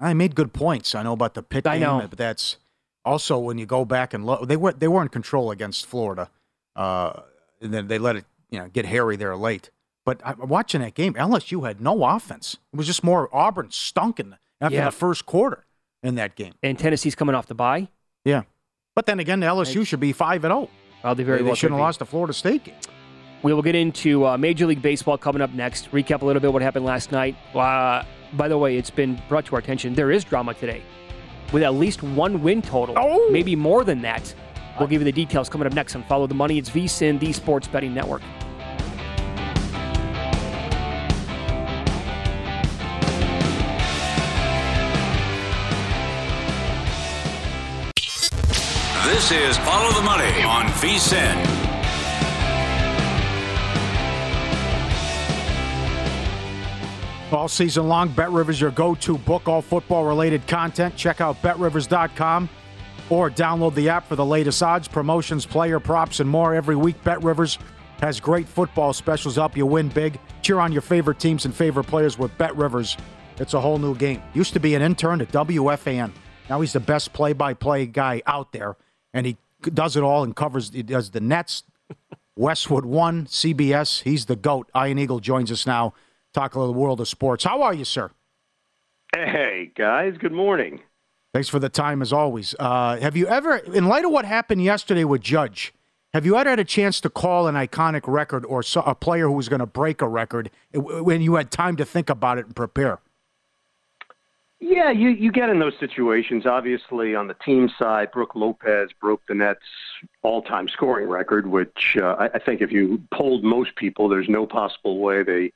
[0.00, 0.94] I made good points.
[0.94, 2.56] I know about the Pitt I game, but that's
[3.04, 4.48] also when you go back and look.
[4.48, 6.30] They were they were in control against Florida,
[6.74, 7.20] uh,
[7.60, 9.70] and then they let it you know get hairy there late.
[10.06, 12.56] But I, watching that game, LSU had no offense.
[12.72, 14.86] It was just more Auburn stunking after yeah.
[14.86, 15.66] the first quarter
[16.02, 16.54] in that game.
[16.62, 17.88] And Tennessee's coming off the bye.
[18.24, 18.42] Yeah,
[18.94, 20.70] but then again, the LSU should be five and zero.
[21.02, 22.74] Well, they very they, well they shouldn't have lost the Florida State game.
[23.42, 25.92] We will get into uh, Major League Baseball coming up next.
[25.92, 27.36] Recap a little bit what happened last night.
[27.54, 28.02] Uh,
[28.36, 29.94] by the way, it's been brought to our attention.
[29.94, 30.82] There is drama today
[31.52, 33.30] with at least one win total, oh.
[33.30, 34.34] maybe more than that.
[34.78, 36.58] We'll give you the details coming up next on Follow the Money.
[36.58, 38.22] It's VSIN, the Sports Betting Network.
[49.04, 51.63] This is Follow the Money on VSIN.
[57.34, 60.94] All season long, Bet Rivers your go-to book all football-related content.
[60.94, 62.48] Check out betrivers.com
[63.10, 67.02] or download the app for the latest odds, promotions, player props, and more every week.
[67.02, 67.58] Bet Rivers
[67.98, 70.20] has great football specials help you win big.
[70.42, 72.96] Cheer on your favorite teams and favorite players with Bet Rivers.
[73.38, 74.22] It's a whole new game.
[74.32, 76.12] Used to be an intern at WFAN.
[76.48, 78.76] Now he's the best play-by-play guy out there,
[79.12, 80.70] and he does it all and covers.
[80.70, 81.64] He does the Nets,
[82.36, 84.02] Westwood One, CBS.
[84.02, 84.70] He's the goat.
[84.76, 85.94] Ian Eagle joins us now
[86.34, 87.44] talk a little world of sports.
[87.44, 88.10] How are you, sir?
[89.14, 90.16] Hey, guys.
[90.18, 90.80] Good morning.
[91.32, 92.54] Thanks for the time, as always.
[92.58, 95.72] Uh, have you ever, in light of what happened yesterday with Judge,
[96.12, 99.32] have you ever had a chance to call an iconic record or a player who
[99.32, 102.54] was going to break a record when you had time to think about it and
[102.54, 103.00] prepare?
[104.60, 106.46] Yeah, you, you get in those situations.
[106.46, 109.60] Obviously, on the team side, Brook Lopez broke the Nets'
[110.22, 114.28] all time scoring record, which uh, I, I think if you polled most people, there's
[114.28, 115.52] no possible way they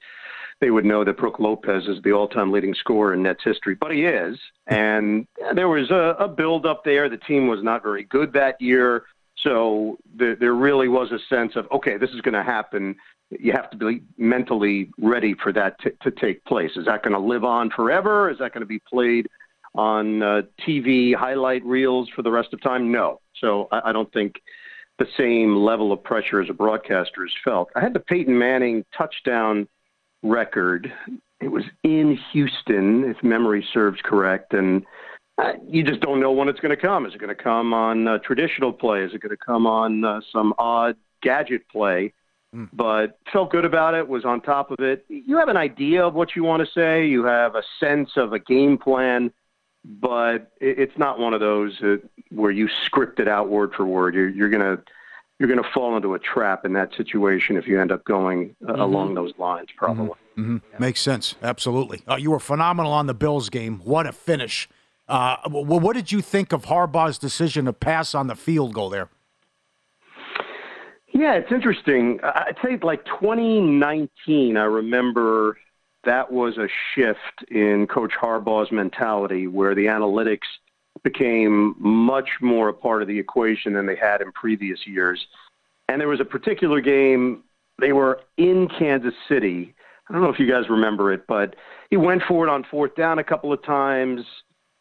[0.60, 3.92] they would know that Brook Lopez is the all-time leading scorer in Nets history, but
[3.92, 4.38] he is.
[4.66, 7.08] And there was a, a build up there.
[7.08, 9.04] The team was not very good that year,
[9.42, 12.96] so there, there really was a sense of okay, this is going to happen.
[13.30, 16.72] You have to be mentally ready for that t- to take place.
[16.76, 18.30] Is that going to live on forever?
[18.30, 19.28] Is that going to be played
[19.74, 22.90] on uh, TV highlight reels for the rest of time?
[22.90, 23.20] No.
[23.40, 24.40] So I, I don't think
[24.98, 27.68] the same level of pressure as a broadcaster is felt.
[27.76, 29.68] I had the Peyton Manning touchdown
[30.22, 30.92] record.
[31.40, 34.84] It was in Houston, if memory serves correct, and
[35.38, 37.06] uh, you just don't know when it's going to come.
[37.06, 39.04] Is it going to come on uh, traditional play?
[39.04, 42.12] Is it going to come on uh, some odd gadget play?
[42.54, 42.68] Mm.
[42.72, 44.08] But felt good about it.
[44.08, 45.04] Was on top of it.
[45.08, 47.06] You have an idea of what you want to say.
[47.06, 49.30] You have a sense of a game plan,
[49.84, 51.80] but it, it's not one of those
[52.30, 54.14] where you script it out word for word.
[54.14, 54.82] You're, you're going to
[55.38, 58.56] you're going to fall into a trap in that situation if you end up going
[58.66, 58.80] uh, mm-hmm.
[58.80, 60.06] along those lines, probably.
[60.36, 60.40] Mm-hmm.
[60.40, 60.56] Mm-hmm.
[60.72, 60.78] Yeah.
[60.78, 61.36] Makes sense.
[61.42, 62.02] Absolutely.
[62.08, 63.80] Uh, you were phenomenal on the Bills game.
[63.84, 64.68] What a finish.
[65.08, 69.08] Uh, what did you think of Harbaugh's decision to pass on the field goal there?
[71.14, 72.20] Yeah, it's interesting.
[72.22, 75.56] I'd say like 2019, I remember
[76.04, 80.40] that was a shift in Coach Harbaugh's mentality where the analytics–
[81.02, 85.26] became much more a part of the equation than they had in previous years.
[85.88, 87.44] And there was a particular game,
[87.80, 89.74] they were in Kansas City.
[90.08, 91.56] I don't know if you guys remember it, but
[91.90, 94.22] he went for it on fourth down a couple of times.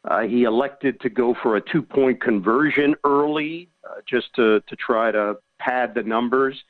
[0.10, 4.76] Uh, he elected to go for a two point conversion early uh, just to, to
[4.76, 6.64] try to pad the numbers.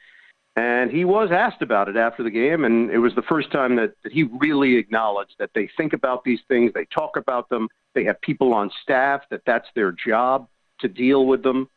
[0.58, 3.76] And he was asked about it after the game, and it was the first time
[3.76, 7.70] that, that he really acknowledged that they think about these things, they talk about them,
[7.94, 10.48] they have people on staff that that's their job
[10.80, 11.70] to deal with them.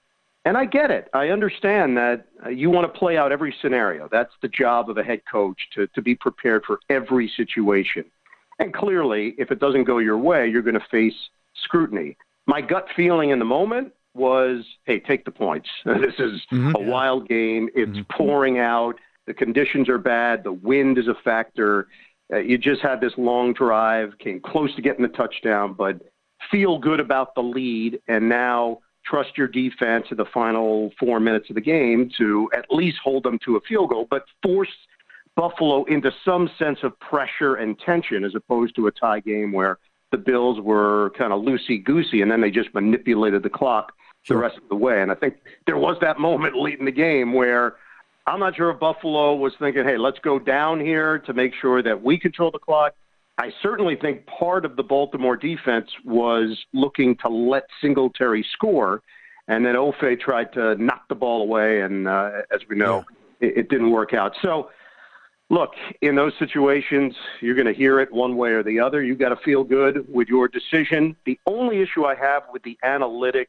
[0.47, 1.11] And I get it.
[1.12, 4.09] I understand that uh, you want to play out every scenario.
[4.11, 8.07] That's the job of a head coach to, to be prepared for every situation.
[8.61, 11.29] And clearly, if it doesn't go your way, you're going to face
[11.64, 12.16] scrutiny.
[12.47, 15.68] My gut feeling in the moment was, hey, take the points.
[15.85, 16.75] this is mm-hmm.
[16.77, 17.68] a wild game.
[17.75, 18.16] It's mm-hmm.
[18.16, 18.94] pouring out.
[19.27, 20.44] The conditions are bad.
[20.44, 21.88] The wind is a factor.
[22.33, 26.01] Uh, you just had this long drive, came close to getting the touchdown, but
[26.51, 31.49] feel good about the lead, and now trust your defense in the final four minutes
[31.49, 34.68] of the game to at least hold them to a field goal, but force
[35.37, 39.79] Buffalo into some sense of pressure and tension as opposed to a tie game where
[40.11, 43.92] the Bills were kind of loosey goosey and then they just manipulated the clock
[44.23, 44.37] sure.
[44.37, 45.03] the rest of the way.
[45.03, 47.77] And I think there was that moment late in the game where
[48.27, 51.83] I'm not sure if Buffalo was thinking, hey, let's go down here to make sure
[51.83, 52.94] that we control the clock.
[53.38, 59.03] I certainly think part of the Baltimore defense was looking to let Singletary score,
[59.49, 63.05] and then Ofe tried to knock the ball away, and uh, as we know,
[63.40, 63.49] yeah.
[63.49, 64.37] it, it didn't work out.
[64.42, 64.70] So,
[65.50, 69.02] look, in those situations, you're going to hear it one way or the other.
[69.02, 71.16] You've got to feel good with your decision.
[71.26, 73.46] The only issue I have with the analytics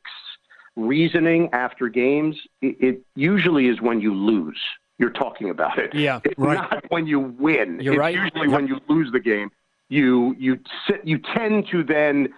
[0.75, 4.59] reasoning after games, it, it usually is when you lose.
[4.97, 5.93] You're talking about it.
[5.95, 6.55] Yeah, it's right.
[6.55, 7.79] not when you win.
[7.79, 8.15] You're it's right.
[8.15, 9.51] usually when you lose the game
[9.91, 12.33] you you sit, you tend to then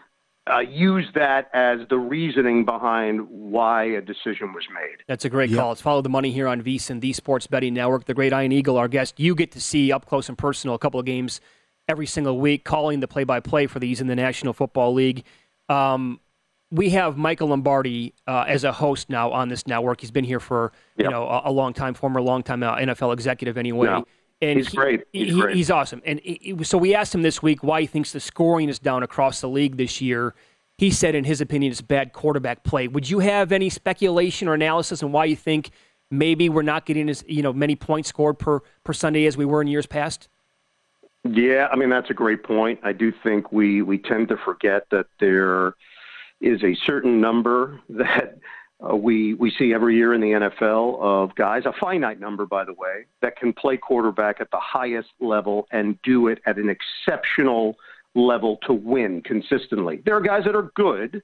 [0.51, 4.97] uh, use that as the reasoning behind why a decision was made.
[5.07, 5.59] That's a great yep.
[5.59, 5.69] call.
[5.69, 8.05] Let's follow the money here on VSiN, the Sports Betting Network.
[8.05, 9.19] The great Ian Eagle, our guest.
[9.19, 11.39] You get to see up close and personal a couple of games
[11.87, 15.23] every single week, calling the play-by-play for these in the National Football League.
[15.69, 16.19] Um,
[16.71, 20.01] we have Michael Lombardi uh, as a host now on this network.
[20.01, 21.05] He's been here for yep.
[21.05, 23.87] you know a, a, long time, former long time uh, NFL executive anyway.
[23.87, 24.01] Yeah.
[24.43, 25.03] And he's he, great.
[25.13, 25.55] He's, he, great.
[25.55, 26.01] he's awesome.
[26.05, 29.03] And he, so we asked him this week why he thinks the scoring is down
[29.03, 30.33] across the league this year.
[30.77, 32.87] He said, in his opinion, it's bad quarterback play.
[32.87, 35.69] Would you have any speculation or analysis on why you think
[36.11, 39.45] maybe we're not getting as you know many points scored per per Sunday as we
[39.45, 40.29] were in years past?
[41.23, 42.79] Yeah, I mean that's a great point.
[42.83, 45.75] I do think we we tend to forget that there
[46.41, 48.37] is a certain number that
[48.89, 52.65] uh, we we see every year in the NFL of guys, a finite number, by
[52.65, 56.69] the way, that can play quarterback at the highest level and do it at an
[56.69, 57.75] exceptional
[58.15, 60.01] level to win consistently.
[60.05, 61.23] There are guys that are good,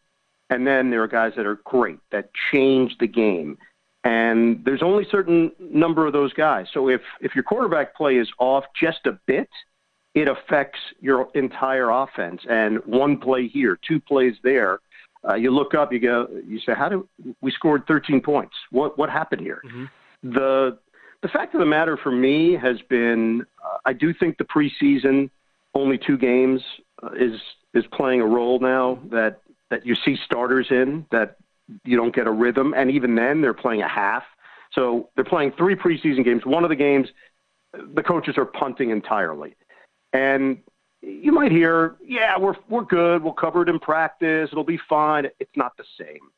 [0.50, 3.58] and then there are guys that are great that change the game.
[4.06, 6.68] And there's only certain number of those guys.
[6.74, 9.50] So if if your quarterback play is off just a bit,
[10.16, 12.42] it affects your entire offense.
[12.50, 14.80] And one play here, two plays there
[15.28, 17.08] uh, you look up, you go, you say, how do
[17.42, 18.56] we scored 13 points?
[18.72, 19.62] What what happened here?
[19.66, 20.32] Mm-hmm.
[20.32, 20.78] The
[21.22, 25.30] the fact of the matter for me has been, uh, I do think the preseason,
[25.76, 26.62] only two games,
[27.04, 27.40] uh, is
[27.74, 31.36] is playing a role now that that you see starters in that
[31.84, 34.24] you don't get a rhythm, and even then they're playing a half.
[34.72, 36.46] So they're playing three preseason games.
[36.46, 37.08] One of the games,
[37.74, 39.56] the coaches are punting entirely,
[40.14, 40.60] and
[41.02, 43.24] you might hear, yeah, we're we're good.
[43.24, 44.50] We'll cover it in practice.
[44.52, 45.26] It'll be fine.
[45.40, 46.30] It's not the same.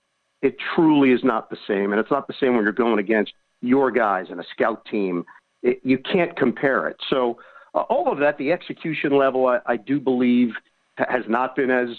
[0.41, 3.33] It truly is not the same, and it's not the same when you're going against
[3.61, 5.23] your guys and a scout team.
[5.61, 6.97] It, you can't compare it.
[7.09, 7.39] So
[7.75, 10.49] uh, all of that, the execution level, I, I do believe
[10.97, 11.89] has not been as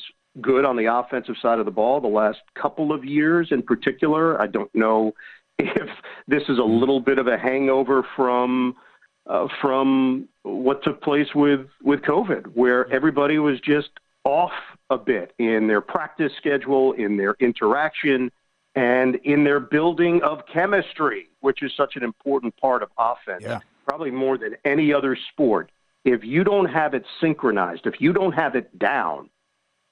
[0.40, 4.40] good on the offensive side of the ball the last couple of years in particular.
[4.40, 5.12] I don't know
[5.59, 5.88] if
[6.27, 8.75] this is a little bit of a hangover from
[9.29, 13.90] uh, from what took place with with COVID, where everybody was just
[14.24, 14.52] off
[14.90, 18.31] a bit in their practice schedule, in their interaction,
[18.74, 23.61] and in their building of chemistry, which is such an important part of offense, yeah.
[23.87, 25.70] probably more than any other sport.
[26.05, 29.31] If you don't have it synchronized, if you don't have it down,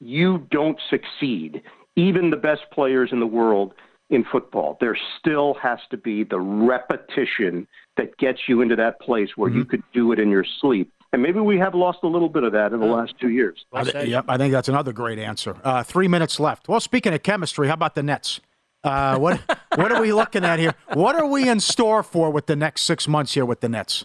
[0.00, 1.62] you don't succeed.
[1.96, 3.74] Even the best players in the world
[4.08, 4.76] in football.
[4.80, 7.68] There still has to be the repetition
[8.00, 9.58] that gets you into that place where mm-hmm.
[9.58, 10.92] you could do it in your sleep.
[11.12, 13.64] And maybe we have lost a little bit of that in the last two years.
[13.72, 15.56] I th- yep, I think that's another great answer.
[15.64, 16.68] Uh, three minutes left.
[16.68, 18.40] Well, speaking of chemistry, how about the Nets?
[18.84, 19.40] Uh, what
[19.74, 20.74] what are we looking at here?
[20.94, 24.04] What are we in store for with the next six months here with the Nets?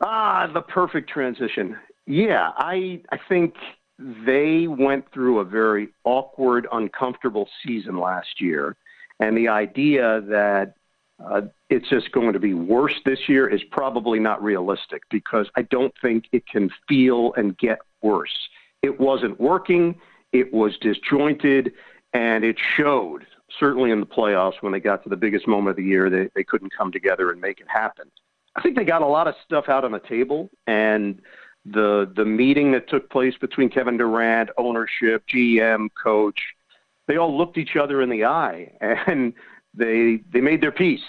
[0.00, 1.76] Ah, the perfect transition.
[2.06, 3.54] Yeah, I I think
[3.98, 8.76] they went through a very awkward, uncomfortable season last year
[9.20, 10.74] and the idea that
[11.24, 11.42] uh,
[11.74, 15.92] it's just going to be worse this year is probably not realistic because I don't
[16.00, 18.48] think it can feel and get worse.
[18.82, 19.96] It wasn't working,
[20.32, 21.72] it was disjointed,
[22.12, 23.26] and it showed
[23.58, 26.28] certainly in the playoffs when they got to the biggest moment of the year, they,
[26.34, 28.10] they couldn't come together and make it happen.
[28.56, 31.20] I think they got a lot of stuff out on the table, and
[31.64, 36.40] the the meeting that took place between Kevin Durant, ownership, GM, coach,
[37.08, 39.32] they all looked each other in the eye and
[39.74, 41.02] they they made their peace.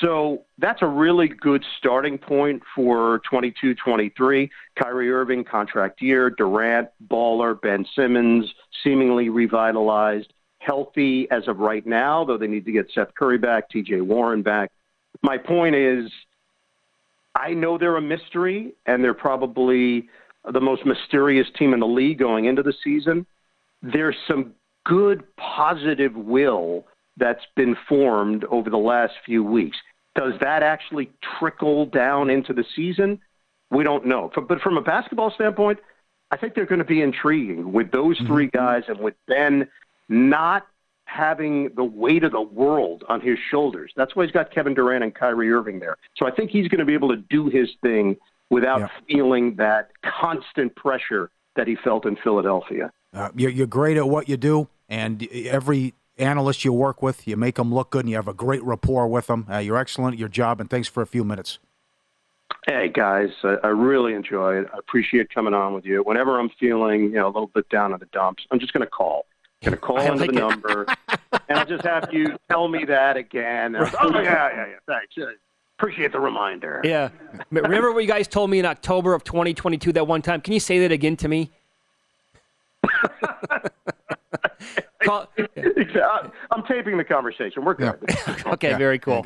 [0.00, 4.50] So that's a really good starting point for 22 23.
[4.80, 12.24] Kyrie Irving, contract year, Durant, Baller, Ben Simmons, seemingly revitalized, healthy as of right now,
[12.24, 14.70] though they need to get Seth Curry back, TJ Warren back.
[15.22, 16.10] My point is,
[17.34, 20.08] I know they're a mystery, and they're probably
[20.52, 23.26] the most mysterious team in the league going into the season.
[23.82, 24.52] There's some
[24.84, 26.86] good positive will
[27.16, 29.76] that's been formed over the last few weeks.
[30.14, 33.20] Does that actually trickle down into the season?
[33.70, 34.30] We don't know.
[34.34, 35.78] But from a basketball standpoint,
[36.30, 38.26] I think they're going to be intriguing with those mm-hmm.
[38.26, 39.68] three guys and with Ben
[40.08, 40.66] not
[41.04, 43.92] having the weight of the world on his shoulders.
[43.96, 45.96] That's why he's got Kevin Durant and Kyrie Irving there.
[46.16, 48.16] So I think he's going to be able to do his thing
[48.50, 48.88] without yeah.
[49.08, 49.90] feeling that
[50.20, 52.90] constant pressure that he felt in Philadelphia.
[53.14, 57.26] Uh, you're, you're great at what you do, and every analyst you work with.
[57.26, 59.46] You make them look good, and you have a great rapport with them.
[59.50, 61.58] Uh, you're excellent at your job, and thanks for a few minutes.
[62.66, 64.68] Hey guys, I, I really enjoy it.
[64.74, 66.02] I appreciate coming on with you.
[66.02, 68.84] Whenever I'm feeling, you know, a little bit down in the dumps, I'm just going
[68.84, 69.26] to call.
[69.62, 70.86] I'm going to call into the number,
[71.48, 73.76] and I'll just have you tell me that again.
[73.76, 73.86] oh
[74.20, 74.76] yeah, yeah, yeah.
[74.86, 75.14] Thanks.
[75.78, 76.80] Appreciate the reminder.
[76.84, 77.10] Yeah.
[77.50, 80.40] Remember what you guys told me in October of 2022 that one time?
[80.40, 81.50] Can you say that again to me?
[85.06, 85.32] Call,
[86.50, 87.64] I'm taping the conversation.
[87.64, 87.98] We're good.
[88.08, 88.36] Yeah.
[88.46, 88.78] okay, yeah.
[88.78, 89.22] very cool.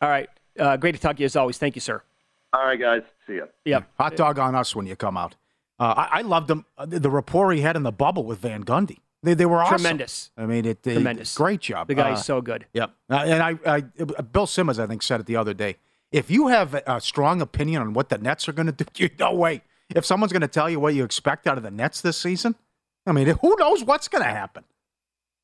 [0.00, 0.28] All right.
[0.58, 1.58] Uh, great to talk to you as always.
[1.58, 2.02] Thank you, sir.
[2.52, 3.02] All right, guys.
[3.26, 3.48] See you.
[3.64, 3.90] Yep.
[3.98, 5.36] Hot dog on us when you come out.
[5.78, 6.66] Uh, I, I, loved him.
[6.76, 8.98] Uh, the rapport he had in the bubble with Van Gundy.
[9.22, 9.78] They, they were awesome.
[9.78, 10.30] Tremendous.
[10.36, 11.34] I mean, it, it tremendous.
[11.34, 11.88] Great job.
[11.88, 12.66] The guy's uh, so good.
[12.74, 12.92] Yep.
[13.08, 15.76] Uh, and I, I, Bill Simmons, I think, said it the other day.
[16.10, 19.10] If you have a strong opinion on what the Nets are going to do, you
[19.18, 19.62] no way.
[19.94, 22.54] If someone's going to tell you what you expect out of the Nets this season,
[23.06, 24.64] I mean, who knows what's going to happen?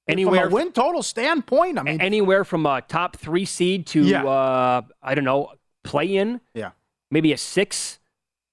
[0.09, 4.03] Anywhere from a win total standpoint, I mean, anywhere from a top three seed to
[4.03, 4.25] yeah.
[4.25, 5.53] uh, I don't know,
[5.85, 6.41] play in.
[6.55, 6.71] Yeah,
[7.11, 7.99] maybe a six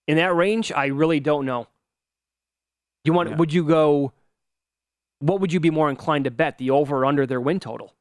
[0.08, 0.72] in that range.
[0.72, 1.68] I really don't know.
[3.06, 3.30] You want?
[3.30, 3.36] Yeah.
[3.38, 4.12] Would you go?
[5.20, 6.58] What would you be more inclined to bet?
[6.58, 7.94] The over or under their win total?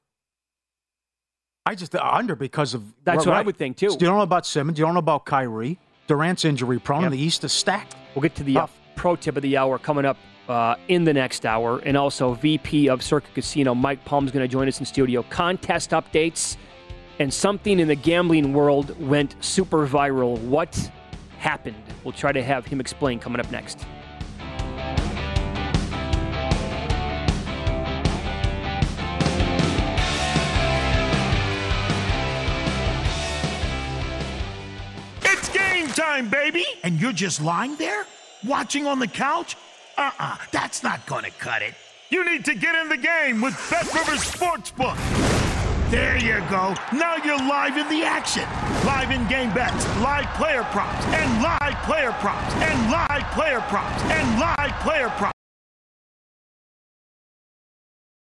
[1.66, 3.86] I just under because of that's what I would think too.
[3.86, 4.78] You don't know about Simmons.
[4.78, 5.78] You don't know about Kyrie.
[6.06, 7.02] Durant's injury prone.
[7.02, 7.12] Yep.
[7.12, 7.96] And the East is stacked.
[8.14, 10.18] We'll get to the uh, pro tip of the hour coming up
[10.48, 11.78] uh, in the next hour.
[11.80, 15.22] And also, VP of Circa Casino, Mike Palm, is going to join us in studio.
[15.24, 16.56] Contest updates
[17.18, 20.38] and something in the gambling world went super viral.
[20.40, 20.90] What
[21.38, 21.76] happened?
[22.02, 23.86] We'll try to have him explain coming up next.
[35.22, 36.64] It's game time, baby!
[36.82, 38.06] And you're just lying there?
[38.44, 39.56] Watching on the couch?
[39.96, 41.74] Uh uh-uh, uh, that's not gonna cut it.
[42.10, 44.96] You need to get in the game with Bet Rivers Sportsbook.
[45.90, 46.74] There you go.
[46.92, 48.42] Now you're live in the action.
[48.84, 54.02] Live in game bets, live player props, and live player props, and live player props,
[54.04, 55.33] and live player props.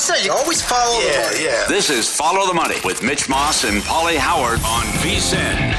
[0.00, 0.24] Always say.
[0.24, 1.44] You always follow yeah, the money.
[1.44, 1.64] Yeah.
[1.68, 5.74] This is Follow the Money with Mitch Moss and Pauly Howard on VSIN.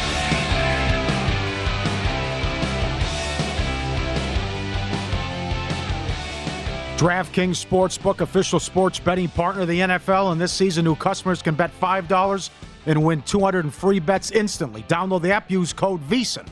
[6.97, 11.55] DraftKings Sportsbook, official sports betting partner of the NFL, and this season new customers can
[11.55, 12.49] bet $5
[12.85, 14.83] and win 200 in free bets instantly.
[14.83, 16.47] Download the app, use code VSIN.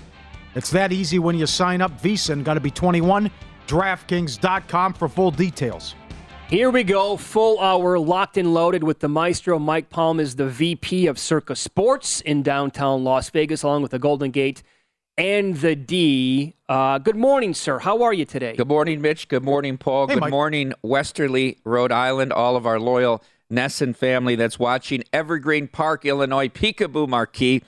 [0.56, 2.02] It's that easy when you sign up.
[2.02, 3.30] VSIN, got to be 21.
[3.68, 5.94] DraftKings.com for full details.
[6.50, 9.60] Here we go, full hour, locked and loaded with the maestro.
[9.60, 14.00] Mike Palm is the VP of Circa Sports in downtown Las Vegas, along with the
[14.00, 14.64] Golden Gate
[15.16, 16.56] and the D.
[16.68, 17.78] Uh, good morning, sir.
[17.78, 18.56] How are you today?
[18.56, 19.28] Good morning, Mitch.
[19.28, 20.08] Good morning, Paul.
[20.08, 20.32] Hey, Good Mike.
[20.32, 26.47] morning, Westerly, Rhode Island, all of our loyal Nesson family that's watching Evergreen Park, Illinois,
[26.47, 27.62] Peekaboo Marquee.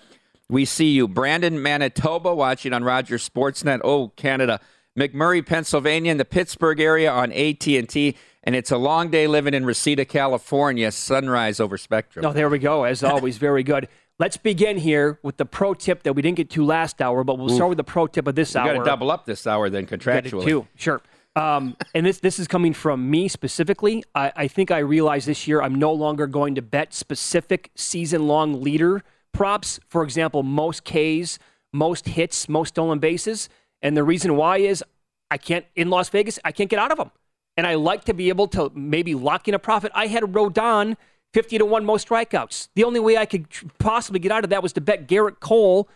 [0.50, 1.08] We see you.
[1.08, 3.82] Brandon, Manitoba, watching on Rogers Sportsnet.
[3.84, 4.60] Oh, Canada.
[4.98, 8.16] McMurray, Pennsylvania, in the Pittsburgh area on AT&T.
[8.44, 10.92] And it's a long day living in Reseda, California.
[10.92, 12.26] Sunrise over Spectrum.
[12.26, 12.84] Oh, there we go.
[12.84, 13.88] As always, very good.
[14.20, 17.38] Let's begin here with the pro tip that we didn't get to last hour, but
[17.38, 17.56] we'll Oof.
[17.56, 18.74] start with the pro tip of this We hour.
[18.74, 20.44] got to double up this hour then contractually.
[20.46, 20.68] too.
[20.76, 21.02] Sure.
[21.36, 24.04] Um, and this this is coming from me specifically.
[24.14, 28.28] I, I think I realized this year I'm no longer going to bet specific season
[28.28, 29.80] long leader props.
[29.88, 31.40] For example, most Ks,
[31.72, 33.48] most hits, most stolen bases.
[33.82, 34.84] And the reason why is
[35.30, 36.40] I can't in Las Vegas.
[36.44, 37.12] I can't get out of them.
[37.58, 39.92] And I like to be able to maybe lock in a profit.
[39.94, 40.96] I had Rodon
[41.34, 42.70] 50 to 1 most strikeouts.
[42.76, 43.48] The only way I could
[43.80, 45.90] possibly get out of that was to bet Gerrit Cole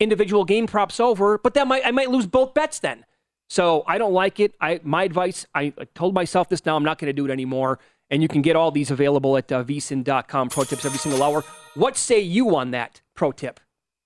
[0.00, 3.04] individual game props over, but that might I might lose both bets then.
[3.48, 4.54] So I don't like it.
[4.60, 5.46] I my advice.
[5.54, 6.64] I, told myself this.
[6.64, 7.78] Now I'm not going to do it anymore.
[8.08, 10.48] And you can get all these available at uh, vsin.com.
[10.48, 11.44] Pro tips every single hour.
[11.74, 13.60] What say you on that pro tip?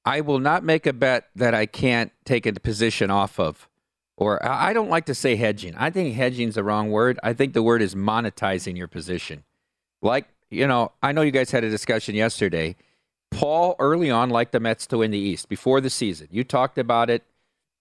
[0.04, 3.68] I will not make a bet that I can't take a position off of.
[4.16, 5.74] Or I don't like to say hedging.
[5.76, 7.18] I think hedging is the wrong word.
[7.22, 9.42] I think the word is monetizing your position.
[10.02, 12.76] Like, you know, I know you guys had a discussion yesterday.
[13.32, 16.28] Paul early on liked the Mets to win the East before the season.
[16.30, 17.24] You talked about it.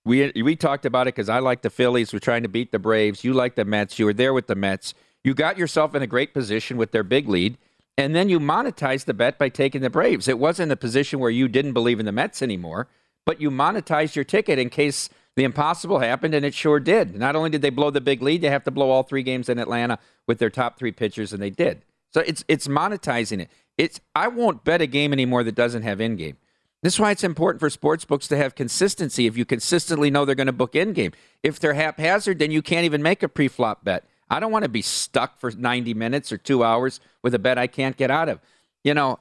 [0.05, 2.11] We we talked about it because I like the Phillies.
[2.11, 3.23] We're trying to beat the Braves.
[3.23, 3.99] You like the Mets.
[3.99, 4.95] You were there with the Mets.
[5.23, 7.57] You got yourself in a great position with their big lead,
[7.97, 10.27] and then you monetized the bet by taking the Braves.
[10.27, 12.87] It wasn't a position where you didn't believe in the Mets anymore,
[13.25, 17.15] but you monetized your ticket in case the impossible happened, and it sure did.
[17.15, 19.49] Not only did they blow the big lead, they have to blow all three games
[19.49, 21.83] in Atlanta with their top three pitchers, and they did.
[22.11, 23.49] So it's it's monetizing it.
[23.77, 26.37] It's I won't bet a game anymore that doesn't have in game.
[26.83, 29.25] This is why it's important for sports books to have consistency.
[29.25, 32.61] If you consistently know they're going to book in game, if they're haphazard, then you
[32.61, 34.05] can't even make a pre-flop bet.
[34.29, 37.57] I don't want to be stuck for 90 minutes or two hours with a bet
[37.57, 38.39] I can't get out of.
[38.83, 39.19] You know,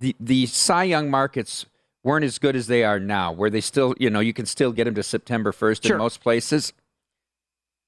[0.00, 1.66] the the Cy Young markets
[2.02, 4.72] weren't as good as they are now, where they still, you know, you can still
[4.72, 5.96] get them to September 1st Sure.
[5.96, 6.72] in most places.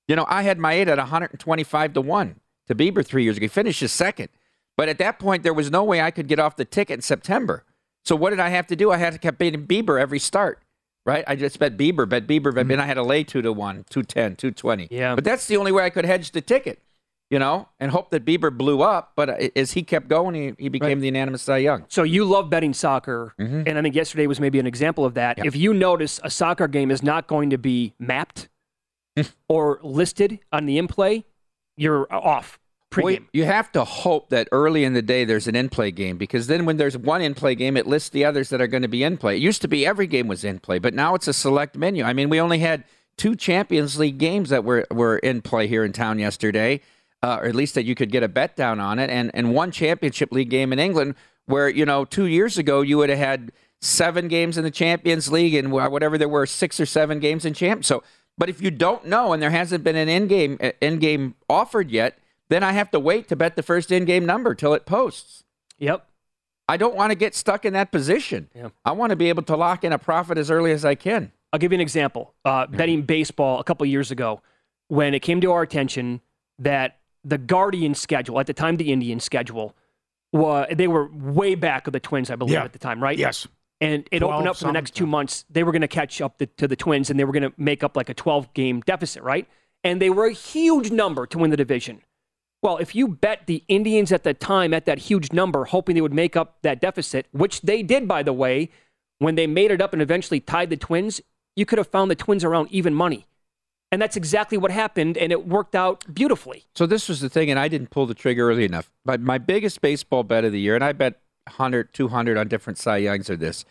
[0.09, 2.37] You know, I had my eight at 125 to 1
[2.69, 3.45] to Bieber three years ago.
[3.45, 4.29] He finished his second.
[4.77, 7.03] But at that point, there was no way I could get off the ticket in
[7.03, 7.65] September.
[8.05, 8.91] So what did I have to do?
[8.93, 10.63] I had to keep betting Bieber every start,
[11.07, 11.25] right?
[11.27, 12.73] I just bet Bieber, bet Bieber, bet, mm-hmm.
[12.73, 14.89] and I had to lay 2 to 1, 210, 220.
[14.91, 15.15] Yeah.
[15.15, 16.83] But that's the only way I could hedge the ticket,
[17.31, 19.13] you know, and hope that Bieber blew up.
[19.15, 21.85] But as he kept going, he, he became the unanimous Cy Young.
[21.89, 23.63] So you love betting soccer, mm-hmm.
[23.67, 25.39] and I think yesterday was maybe an example of that.
[25.45, 28.49] If you notice a soccer game is not going to be mapped
[29.49, 31.25] or listed on the in play,
[31.77, 32.59] you're off.
[33.33, 36.47] You have to hope that early in the day there's an in play game because
[36.47, 38.89] then when there's one in play game, it lists the others that are going to
[38.89, 39.37] be in play.
[39.37, 42.05] It used to be every game was in play, but now it's a select menu.
[42.05, 42.85] I mean, we only had
[43.19, 46.81] two Champions League games that were, were in play here in town yesterday,
[47.23, 49.55] uh, or at least that you could get a bet down on it, and, and
[49.55, 51.15] one Championship League game in England
[51.47, 55.31] where, you know, two years ago you would have had seven games in the Champions
[55.31, 57.85] League and whatever there were six or seven games in champ.
[57.85, 58.03] So,
[58.37, 61.91] but if you don't know and there hasn't been an in game in game offered
[61.91, 62.19] yet,
[62.49, 65.45] then I have to wait to bet the first in game number till it posts.
[65.79, 66.07] Yep.
[66.69, 68.49] I don't want to get stuck in that position.
[68.55, 68.69] Yeah.
[68.85, 71.33] I want to be able to lock in a profit as early as I can.
[71.53, 72.35] I'll give you an example.
[72.45, 74.43] Uh, betting baseball a couple years ago,
[74.89, 76.21] when it came to our attention
[76.59, 79.75] that the Guardian schedule, at the time the Indian schedule,
[80.33, 82.65] was, they were way back of the Twins, I believe, Yeah.
[82.65, 83.17] at the time, right?
[83.17, 83.47] Yes.
[83.81, 85.45] And it 12 opened up for the next two months.
[85.51, 87.53] They were going to catch up the, to the Twins, and they were going to
[87.57, 89.47] make up like a 12 game deficit, right?
[89.85, 92.01] And they were a huge number to win the division.
[92.67, 96.01] Well, if you bet the Indians at the time at that huge number, hoping they
[96.01, 98.71] would make up that deficit, which they did, by the way,
[99.21, 101.21] when they made it up and eventually tied the Twins,
[101.55, 103.29] you could have found the Twins around even money.
[103.93, 106.65] And that's exactly what happened, and it worked out beautifully.
[106.75, 108.91] So this was the thing, and I didn't pull the trigger early enough.
[109.05, 112.79] But my biggest baseball bet of the year, and I bet 100, 200 on different
[112.79, 113.65] Cy Youngs are this.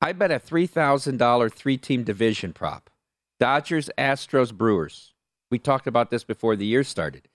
[0.00, 2.88] I bet a $3,000 three-team division prop.
[3.38, 5.12] Dodgers, Astros, Brewers.
[5.50, 7.28] We talked about this before the year started.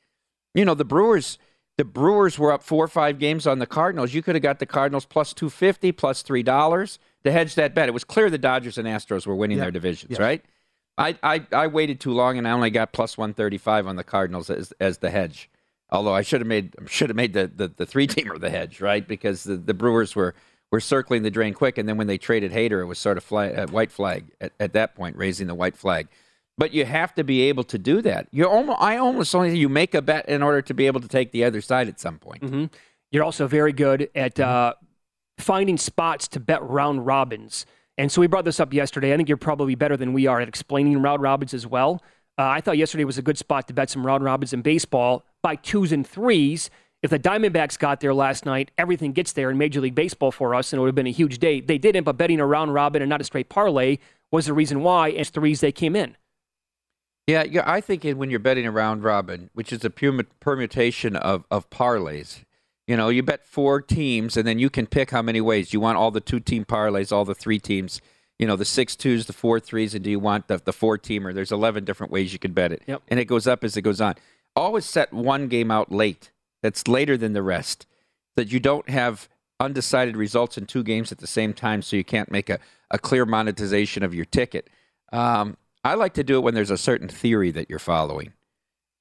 [0.53, 1.37] You know, the Brewers
[1.77, 4.13] the Brewers were up four or five games on the Cardinals.
[4.13, 7.89] You could have got the Cardinals plus 250, $3 to hedge that bet.
[7.89, 10.19] It was clear the Dodgers and Astros were winning their divisions, Yes.
[10.19, 10.45] right?
[10.99, 14.51] I, I, I waited too long and I only got plus 135 on the Cardinals
[14.51, 15.49] as, as the hedge.
[15.89, 18.79] Although I should have made should have made the, the, the three teamer the hedge,
[18.79, 19.07] right?
[19.07, 20.35] Because the, the Brewers were,
[20.71, 23.23] were circling the drain quick, and then when they traded Hader, it was sort of
[23.23, 26.07] flag, uh, white flag at, at that point, raising the white flag.
[26.57, 28.27] But you have to be able to do that.
[28.31, 31.07] You almost, I almost only you make a bet in order to be able to
[31.07, 32.43] take the other side at some point.
[32.43, 32.65] hmm
[33.11, 34.73] You're also very good at uh,
[35.39, 37.65] finding spots to bet round robins.
[37.97, 39.13] And so we brought this up yesterday.
[39.13, 42.01] I think you're probably better than we are at explaining round robins as well.
[42.37, 45.23] Uh, I thought yesterday was a good spot to bet some round robins in baseball
[45.43, 46.69] by twos and threes.
[47.03, 50.55] If the Diamondbacks got there last night, everything gets there in Major League Baseball for
[50.55, 51.61] us, and it would have been a huge day.
[51.61, 53.97] They didn't, but betting a round robin and not a straight parlay
[54.31, 55.09] was the reason why.
[55.09, 56.15] And threes, they came in.
[57.27, 57.63] Yeah, yeah.
[57.65, 61.69] I think when you're betting a round robin, which is a permu- permutation of, of
[61.69, 62.43] parlays,
[62.87, 65.79] you know, you bet four teams, and then you can pick how many ways you
[65.79, 68.01] want all the two team parlays, all the three teams.
[68.39, 70.97] You know, the six twos, the four threes, and do you want the the four
[70.97, 71.33] teamer?
[71.33, 73.03] There's 11 different ways you can bet it, Yep.
[73.07, 74.15] and it goes up as it goes on.
[74.55, 76.31] Always set one game out late.
[76.61, 77.85] That's later than the rest.
[78.35, 82.03] That you don't have undecided results in two games at the same time, so you
[82.03, 82.59] can't make a,
[82.91, 84.69] a clear monetization of your ticket.
[85.13, 88.33] Um, I like to do it when there's a certain theory that you're following.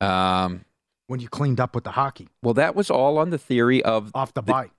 [0.01, 0.65] Um,
[1.07, 4.11] when you cleaned up with the hockey well, that was all on the theory of
[4.15, 4.71] off the bye.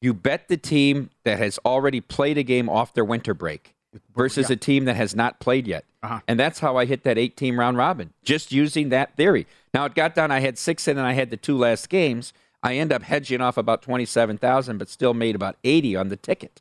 [0.00, 3.74] you bet the team that has already played a game off their winter break
[4.14, 4.54] versus Yeah.
[4.54, 5.84] a team that has not played yet.
[6.02, 6.20] Uh-huh.
[6.28, 9.46] And that's how I hit that eight team round robin, just using that theory.
[9.74, 12.32] Now it got down, I had six in and I had the two last games.
[12.62, 16.60] I end up hedging off about 27,000, but still made about 80 on the ticket,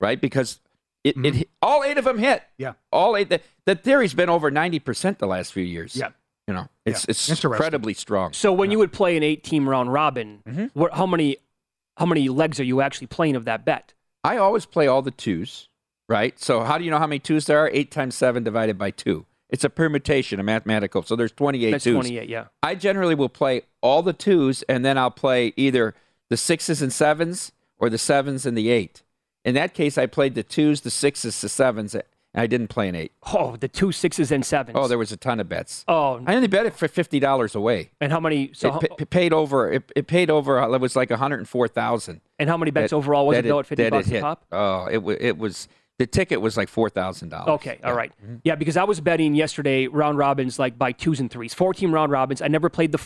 [0.00, 0.20] right?
[0.20, 0.60] Because
[1.06, 2.40] it, it all eight of them hit.
[2.40, 2.62] Mm-hmm.
[2.62, 2.72] Yeah.
[2.92, 3.28] All eight.
[3.30, 5.94] The, the theory's been over 90% the last few years.
[5.96, 6.10] Yeah.
[6.48, 7.10] You know, it's, Yeah.
[7.10, 8.32] it's incredibly strong.
[8.32, 10.70] So when you would play an eight-team round robin, Mhm.
[10.74, 11.38] what, how many
[11.96, 13.94] how many legs are you actually playing of that bet?
[14.22, 15.68] I always play all the twos,
[16.08, 16.38] right?
[16.38, 17.70] So how do you know how many twos there are?
[17.72, 19.24] Eight times seven divided by two.
[19.48, 21.02] It's a permutation, a mathematical.
[21.04, 21.94] So there's 28 That's twos.
[21.94, 22.46] 28, yeah.
[22.62, 25.94] I generally will play all the twos, and then I'll play either
[26.28, 29.02] the sixes and sevens or the sevens and the eight.
[29.46, 32.02] In that case, I played the twos, the sixes, the sevens, and
[32.34, 33.12] I didn't play an eight.
[33.32, 34.76] Oh, the two sixes and sevens.
[34.78, 35.84] Oh, there was a ton of bets.
[35.88, 37.92] Oh, I only bet it for fifty dollars away.
[38.00, 38.50] and how many?
[38.52, 39.72] So, it how, pa- paid over.
[39.72, 40.60] It, it paid over.
[40.60, 42.20] uh, It was like one hundred and four thousand.
[42.38, 44.22] and how many bets overall was it though at fifty that bucks a hit.
[44.22, 44.44] pop?
[44.52, 45.16] Oh, it was.
[45.20, 45.68] It was.
[45.98, 47.48] The ticket was like four thousand dollars.
[47.54, 48.12] Okay, all right.
[48.44, 51.90] Yeah, because I was betting yesterday round robins like by twos and threes, four team
[51.94, 52.42] round robins.
[52.42, 52.98] I never played the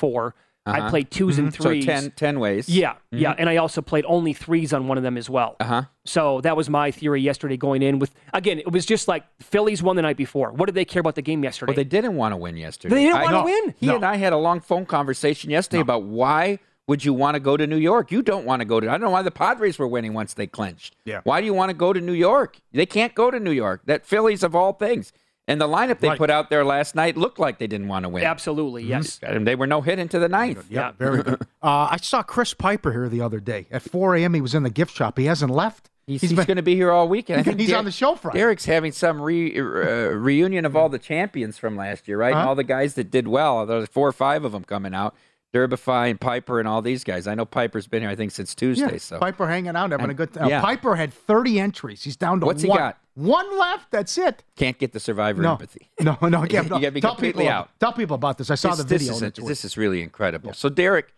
[0.66, 0.90] 4 I Uh-huh.
[0.90, 1.84] played 2s and So threes.
[1.86, 2.68] 10, 10 ways.
[2.68, 5.56] Yeah, yeah, and I also played only threes on one of them as well.
[5.60, 5.82] Uh huh.
[6.04, 9.82] So that was my theory yesterday going in with again, it was just like Phillies
[9.82, 10.50] won the night before.
[10.52, 11.70] What did they care about the game yesterday?
[11.70, 12.94] Well, they didn't want to win yesterday.
[12.94, 13.44] They didn't wanna No.
[13.44, 13.74] win?
[13.78, 13.96] He No.
[13.96, 17.56] and I had a long phone conversation yesterday about why would you want to go
[17.56, 18.10] to New York?
[18.10, 18.88] You don't want to go to.
[18.88, 20.96] I don't know why the Padres were winning once they clinched.
[21.04, 21.20] Yeah.
[21.22, 22.56] Why do you want to go to New York?
[22.72, 23.82] They can't go to New York.
[23.86, 25.12] That Phillies of all things.
[25.50, 26.18] And the lineup they Right.
[26.18, 28.24] put out there last night looked like they didn't want to win.
[28.24, 29.18] Absolutely, yes.
[29.22, 30.64] And they were no hit into the ninth.
[30.70, 30.92] Yeah.
[30.98, 31.42] Very good.
[31.62, 33.66] Uh, I saw Chris Piper here the other day.
[33.70, 35.18] At 4 a.m., he was in the gift shop.
[35.18, 35.90] He hasn't left.
[36.06, 37.38] He's, He's he's, going to be here all weekend.
[37.40, 38.38] I think He's Der- on the show Friday.
[38.38, 42.32] Derek's having some re, uh, reunion of all the champions from last year, right?
[42.32, 42.48] And Huh?
[42.48, 43.66] all the guys that did well.
[43.66, 45.14] There's four or five of them coming out.
[45.52, 47.26] Derbify and Piper and all these guys.
[47.26, 48.92] I know Piper's been here, I think, since Tuesday.
[48.92, 50.48] Yeah, So Piper hanging out, having And- a good time.
[50.48, 50.60] yeah.
[50.62, 52.02] Piper had 30 entries.
[52.04, 52.98] He's down to What's he got?
[53.20, 53.90] One left.
[53.90, 54.42] That's it.
[54.56, 55.90] can't get the survivor No, empathy.
[56.00, 56.44] no, no.
[56.48, 57.70] Yeah, You gotta be tell completely people, out.
[57.78, 58.50] Tell people about this.
[58.50, 59.14] I saw this, the this video.
[59.14, 60.52] is, and this is really incredible.
[60.54, 61.12] So Derek,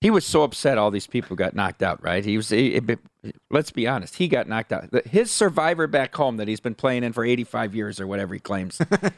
[0.00, 2.24] he was so upset all these people got knocked out, right?
[2.24, 2.50] He was.
[2.50, 4.88] He, he- let's be honest, he got knocked out.
[5.06, 8.38] His survivor back home that he's been playing in for 85 years or whatever he
[8.40, 9.12] claims, that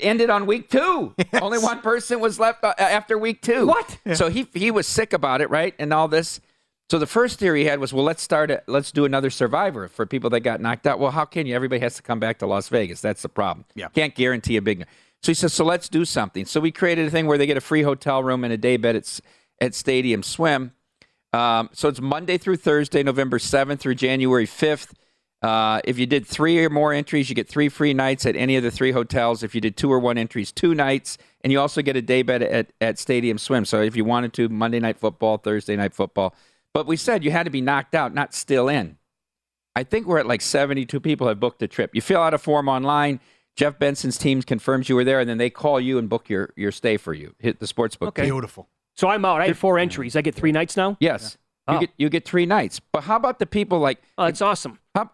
[0.00, 1.14] ended on week two.
[1.34, 3.66] Only one person was left uh, after week two.
[3.66, 3.98] What?
[4.14, 5.74] So he he was sick about it, right?
[5.78, 6.40] And all this.
[6.92, 8.50] So the first theory he had was, well, let's start.
[8.50, 10.98] A, let's do another survivor for people that got knocked out.
[10.98, 11.54] Well, how can you?
[11.54, 13.00] Everybody has to come back to Las Vegas.
[13.00, 13.64] That's the problem.
[13.74, 13.88] Yeah.
[13.88, 14.80] Can't guarantee a big.
[15.22, 16.44] So he says, so let's do something.
[16.44, 18.76] So we created a thing where they get a free hotel room and a day
[18.76, 19.20] bed at
[19.58, 20.72] at Stadium Swim.
[21.32, 24.92] Um, so it's Monday through Thursday, November seventh through January fifth.
[25.40, 28.54] Uh, if you did three or more entries, you get three free nights at any
[28.56, 29.42] of the three hotels.
[29.42, 32.20] If you did two or one entries, two nights, and you also get a day
[32.20, 33.64] bed at, at Stadium Swim.
[33.64, 36.34] So if you wanted to, Monday night football, Thursday night football.
[36.74, 38.96] But we said you had to be knocked out, not still in.
[39.74, 41.94] I think we're at like 72 people have booked a trip.
[41.94, 43.20] You fill out a form online.
[43.56, 46.52] Jeff Benson's team confirms you were there, and then they call you and book your,
[46.56, 47.34] your stay for you.
[47.38, 48.08] Hit the sports book.
[48.08, 48.22] Okay.
[48.22, 48.68] Beautiful.
[48.94, 49.40] So I'm out.
[49.42, 50.16] I had four entries.
[50.16, 50.96] I get three nights now.
[51.00, 51.36] Yes.
[51.68, 51.74] Oh.
[51.74, 52.80] You get you get three nights.
[52.80, 54.78] But how about the people like Oh, that's awesome.
[54.94, 55.10] how,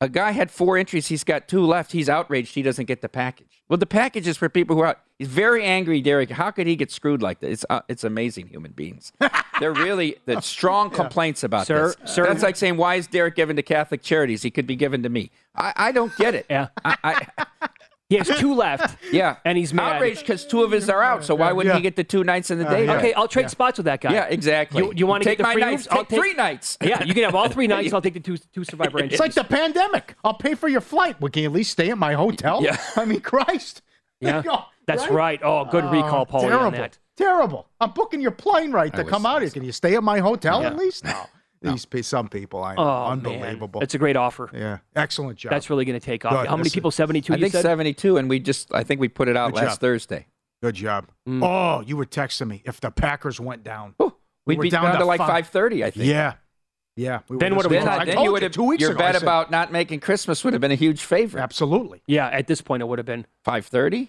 [0.00, 1.92] a guy had four entries, he's got two left.
[1.92, 3.62] He's outraged he doesn't get the package.
[3.68, 4.96] Well, the package is for people who are.
[5.18, 6.30] He's very angry, Derek.
[6.30, 7.50] How could he get screwed like this?
[7.52, 9.12] It's uh, it's amazing human beings.
[9.60, 12.14] They're really the strong complaints about Sir- this.
[12.14, 14.42] sir- That's like saying, why is Derek given to Catholic charities?
[14.42, 15.30] He could be given to me.
[15.54, 16.46] I, I don't get it.
[16.50, 16.68] Yeah.
[16.84, 16.96] I,
[17.38, 17.68] I,
[18.10, 18.96] He has two left.
[19.12, 19.36] yeah.
[19.46, 19.94] And he's mad.
[19.96, 21.24] outraged because two of his are out.
[21.24, 21.76] So why wouldn't Yeah.
[21.78, 22.88] he get the two nights in the uh, day?
[22.90, 24.12] Okay, I'll trade spots with that guy.
[24.12, 24.82] Yeah, exactly.
[24.82, 25.86] You, you want to take get the my free nights?
[25.86, 25.88] rooms?
[25.92, 26.76] I'll Take three nights.
[26.82, 27.90] Yeah, you can have all three nights.
[27.94, 29.12] I'll take the two two survivor entries.
[29.12, 30.16] It's like the pandemic.
[30.24, 31.20] I'll pay for your flight.
[31.20, 32.62] Well, can you at least stay at my hotel?
[32.62, 32.76] Yeah.
[32.96, 33.82] I mean, Christ.
[34.22, 35.40] Yeah, Oh, that's right.
[35.42, 36.66] Oh, good oh, recall, Paulie, terrible.
[36.66, 36.98] on that.
[37.16, 37.68] Terrible.
[37.80, 39.50] I'm booking your plane right to come out here.
[39.50, 41.04] Can you stay at my hotel at least?
[41.04, 41.24] No.
[41.62, 42.82] These pe- some people, I know.
[42.82, 43.80] Oh, unbelievable.
[43.80, 43.80] Man.
[43.80, 44.48] That's a great offer.
[44.54, 45.50] yeah, excellent job.
[45.50, 46.32] That's really going to take off.
[46.32, 46.46] Good.
[46.48, 46.90] How many Listen, people?
[46.90, 47.34] Seventy-two.
[47.34, 47.62] I you think said?
[47.62, 49.80] 72, and we just, I think we put it out Good last job.
[49.80, 50.26] Thursday.
[50.62, 51.08] good job.
[51.28, 51.42] Mm.
[51.44, 53.92] Oh, you were texting me if the Packers went down.
[53.98, 54.14] Whew.
[54.46, 56.06] We We'd were be down down, to to like 5:30, I think.
[56.06, 56.34] Yeah,
[56.96, 57.20] yeah.
[57.28, 58.92] We Then were what do we just- then you would you have two weeks your
[58.92, 58.98] ago.
[59.00, 61.38] Bet said, about not making Christmas would have been a huge favor.
[61.38, 62.00] absolutely.
[62.06, 63.26] Yeah, at this point, it would have been.
[63.46, 64.08] 5:30.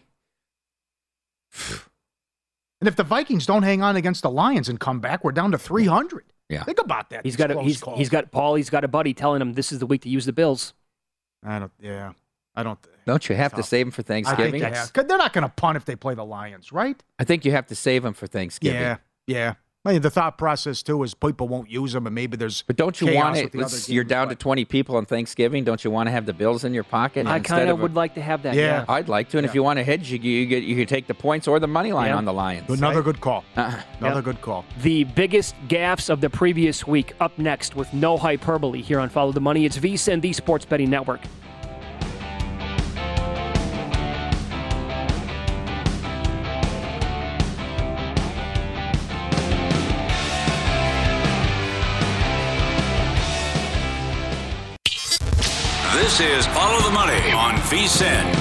[2.79, 5.51] And if the Vikings don't hang on against the Lions and come back, we're down
[5.51, 6.23] to 300.
[6.51, 6.63] Yeah.
[6.65, 7.25] Think about that.
[7.25, 7.97] He's got a, he's calls.
[7.97, 8.55] he's got Paul.
[8.55, 10.73] He's got a buddy telling him this is the week to use the Bills.
[11.43, 11.71] I don't.
[11.79, 12.11] Yeah,
[12.55, 12.77] I don't.
[13.07, 14.61] Don't you have to save them for I think Thanksgiving?
[14.61, 14.93] they have.
[14.93, 17.01] 'Cause They're not going to punt if they play the Lions, right?
[17.17, 18.79] I think you have to save them for Thanksgiving.
[18.81, 19.53] Yeah, yeah.
[19.83, 22.61] I mean, the thought process too is people won't use them, and maybe there's.
[22.61, 23.87] But don't you chaos want with it?
[23.87, 25.63] the You're down but- to 20 people on Thanksgiving.
[25.63, 27.25] Don't you want to have the Bills in your pocket?
[27.25, 28.53] I kind of of a- would like to have that.
[28.53, 28.61] Yeah.
[28.61, 28.85] Yeah.
[28.87, 29.37] I'd like to.
[29.39, 31.59] And if you want to hedge, you, you get you could take the points or
[31.59, 32.17] the money line Yeah.
[32.17, 32.69] on the Lions.
[32.69, 33.43] Another good call.
[33.57, 34.21] Uh, Another Yeah.
[34.21, 34.65] good call.
[34.83, 39.31] The biggest gaffes of the previous week up next with no hyperbole here on Follow
[39.31, 39.65] the Money.
[39.65, 41.21] It's VSIN, the Sports Betting Network.
[57.81, 58.35] VSIN.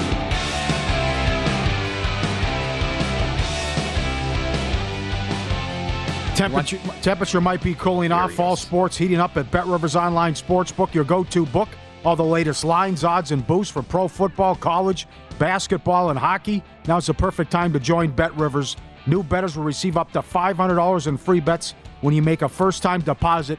[6.36, 8.32] Temperature, temperature might be cooling off.
[8.32, 11.68] Fall sports heating up at Bet Rivers Online Sportsbook, your go-to book.
[12.04, 15.06] All the latest lines, odds, and boosts for pro football, college,
[15.38, 16.62] basketball, and hockey.
[16.86, 18.76] Now's the perfect time to join Bet Rivers.
[19.06, 23.00] New bettors will receive up to $500 in free bets when you make a first-time
[23.00, 23.58] deposit.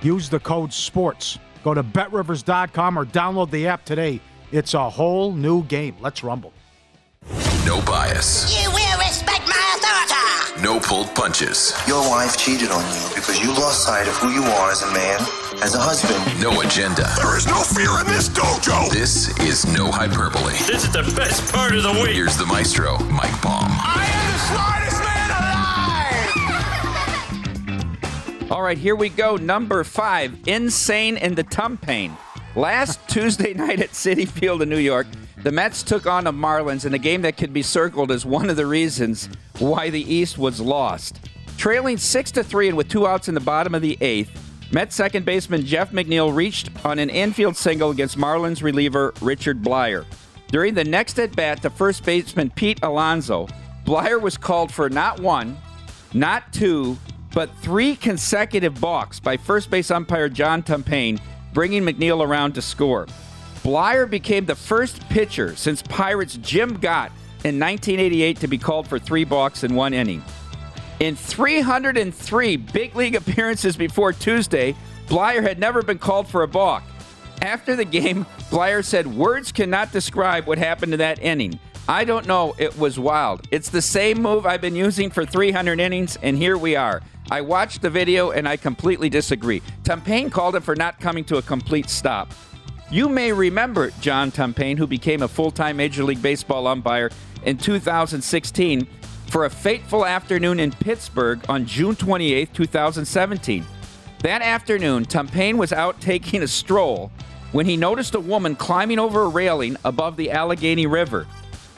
[0.00, 1.38] Use the code SPORTS.
[1.62, 4.20] Go to betrivers.com or download the app today.
[4.50, 5.96] It's a whole new game.
[6.00, 6.52] Let's rumble.
[7.66, 8.48] No bias.
[8.62, 10.62] You will respect my authority.
[10.62, 11.74] No pulled punches.
[11.86, 14.90] Your wife cheated on you because you lost sight of who you are as a
[14.92, 15.20] man,
[15.62, 16.24] as a husband.
[16.42, 17.06] No agenda.
[17.18, 18.90] There is no fear in this dojo.
[18.90, 20.54] This is no hyperbole.
[20.66, 22.14] This is the best part of the week.
[22.14, 23.68] Here's the maestro, Mike Palm.
[23.68, 25.30] I am the smartest man
[28.40, 28.50] alive.
[28.50, 29.36] All right, here we go.
[29.36, 32.16] Number five, Insane in the Tumpane.
[32.56, 35.06] Last Tuesday night at Citi Field in New York,
[35.42, 38.50] the Mets took on the Marlins in a game that could be circled as one
[38.50, 39.28] of the reasons
[39.58, 41.20] why the East was lost.
[41.56, 44.30] Trailing 6 to 3 and with two outs in the bottom of the eighth,
[44.72, 50.04] Mets second baseman Jeff McNeil reached on an infield single against Marlins reliever Richard Bleier.
[50.48, 53.48] During the next at bat to first baseman Pete Alonso,
[53.84, 55.56] Blyer was called for not one,
[56.12, 56.98] not two,
[57.32, 61.20] but three consecutive balks by first base umpire John Tumpane,
[61.52, 63.06] bringing McNeil around to score.
[63.62, 67.10] Bleier became the first pitcher since Pirates' Jim Gott
[67.44, 70.22] in 1988 to be called for three balks in one inning.
[71.00, 74.74] In 303 big league appearances before Tuesday,
[75.06, 76.82] Bleier had never been called for a balk.
[77.42, 81.58] After the game, Bleier said, Words cannot describe what happened to that inning.
[81.88, 82.54] I don't know.
[82.58, 83.46] It was wild.
[83.50, 87.00] It's the same move I've been using for 300 innings, and here we are.
[87.30, 89.62] I watched the video and I completely disagree.
[89.84, 92.32] Tumpane called him for not coming to a complete stop.
[92.90, 97.10] You may remember John Tumpane, who became a full time Major League Baseball umpire
[97.44, 98.86] in 2016
[99.26, 103.66] for a fateful afternoon in Pittsburgh on June 28, 2017.
[104.20, 107.12] That afternoon, Tumpane was out taking a stroll
[107.52, 111.26] when he noticed a woman climbing over a railing above the Allegheny River.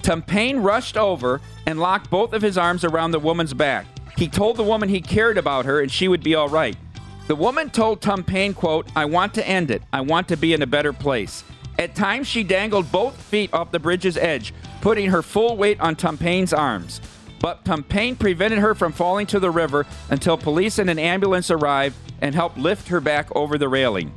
[0.03, 3.86] Tumpane rushed over and locked both of his arms around the woman's back.
[4.20, 6.76] He told the woman he cared about her and she would be all right.
[7.26, 9.82] The woman told Tumpane, quote, I want to end it.
[9.94, 11.42] I want to be in a better place.
[11.78, 14.52] At times, she dangled both feet off the bridge's edge,
[14.82, 17.00] putting her full weight on Tumpane's arms.
[17.38, 21.96] But Tumpane prevented her from falling to the river until police and an ambulance arrived
[22.20, 24.12] and helped lift her back over the railing.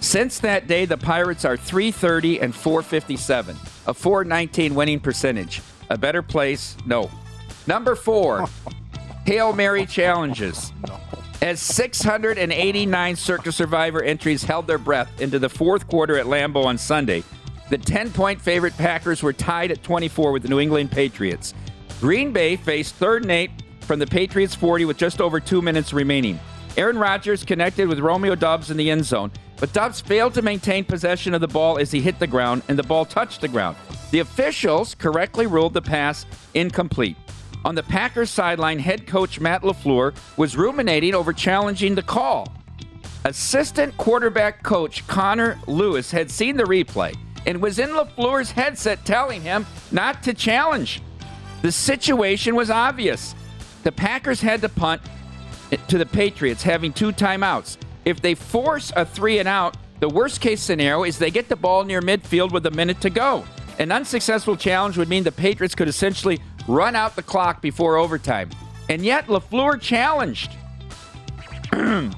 [0.00, 3.56] Since that day, the Pirates are 330 and 457,
[3.88, 5.60] a 419 winning percentage.
[5.90, 6.78] A better place?
[6.86, 7.10] No.
[7.66, 8.48] Number four,
[9.28, 10.72] Hail Mary challenges.
[11.42, 16.78] As 689 Circa Survivor entries held their breath into the fourth quarter at Lambeau on
[16.78, 17.22] Sunday,
[17.68, 21.52] the 10 point favorite Packers were tied at 24 with the New England Patriots.
[22.00, 23.50] Green Bay faced third and eight
[23.80, 26.40] from the Patriots 40 with just over two minutes remaining.
[26.78, 30.86] Aaron Rodgers connected with Romeo Doubs in the end zone, but Dobbs failed to maintain
[30.86, 33.76] possession of the ball as he hit the ground and the ball touched the ground.
[34.10, 36.24] The officials correctly ruled the pass
[36.54, 37.18] incomplete.
[37.64, 42.52] On the Packers sideline, head coach Matt LaFleur was ruminating over challenging the call.
[43.24, 47.14] Assistant quarterback coach Connor Lewis had seen the replay
[47.46, 51.02] and was in LaFleur's headset telling him not to challenge.
[51.62, 53.34] The situation was obvious.
[53.82, 55.02] The Packers had to punt
[55.88, 57.76] to the Patriots, having two timeouts.
[58.04, 61.56] If they force a three and out, the worst case scenario is they get the
[61.56, 63.44] ball near midfield with a minute to go.
[63.78, 68.50] An unsuccessful challenge would mean the Patriots could essentially run out the clock before overtime.
[68.88, 70.52] And yet, LaFleur challenged.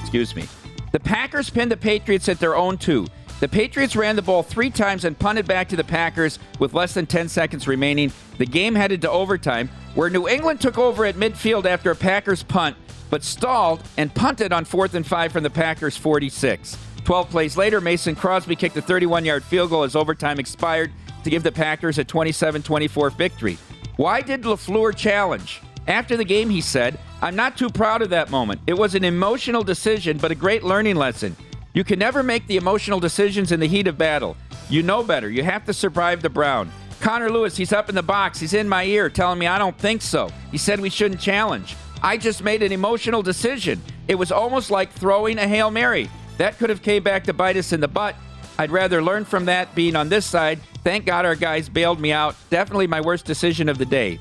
[0.00, 0.46] Excuse me.
[0.92, 3.06] The Packers pinned the Patriots at their own two.
[3.40, 6.94] The Patriots ran the ball three times and punted back to the Packers with less
[6.94, 8.12] than 10 seconds remaining.
[8.38, 12.44] The game headed to overtime, where New England took over at midfield after a Packers
[12.44, 12.76] punt,
[13.10, 16.76] but stalled and punted on fourth and five from the Packers 46.
[17.04, 20.92] 12 plays later, Mason Crosby kicked a 31 yard field goal as overtime expired
[21.24, 23.58] to give the Packers a 27 24 victory.
[23.96, 25.60] Why did LaFleur challenge?
[25.88, 28.60] After the game, he said, I'm not too proud of that moment.
[28.66, 31.36] It was an emotional decision, but a great learning lesson.
[31.74, 34.36] You can never make the emotional decisions in the heat of battle.
[34.68, 35.28] You know better.
[35.28, 36.70] You have to survive the Brown.
[37.00, 38.38] Connor Lewis, he's up in the box.
[38.38, 40.30] He's in my ear telling me I don't think so.
[40.52, 41.74] He said we shouldn't challenge.
[42.02, 43.80] I just made an emotional decision.
[44.06, 46.08] It was almost like throwing a Hail Mary.
[46.38, 48.16] That could have came back to bite us in the butt.
[48.58, 50.60] I'd rather learn from that being on this side.
[50.84, 52.34] Thank God our guys bailed me out.
[52.50, 54.18] Definitely my worst decision of the day.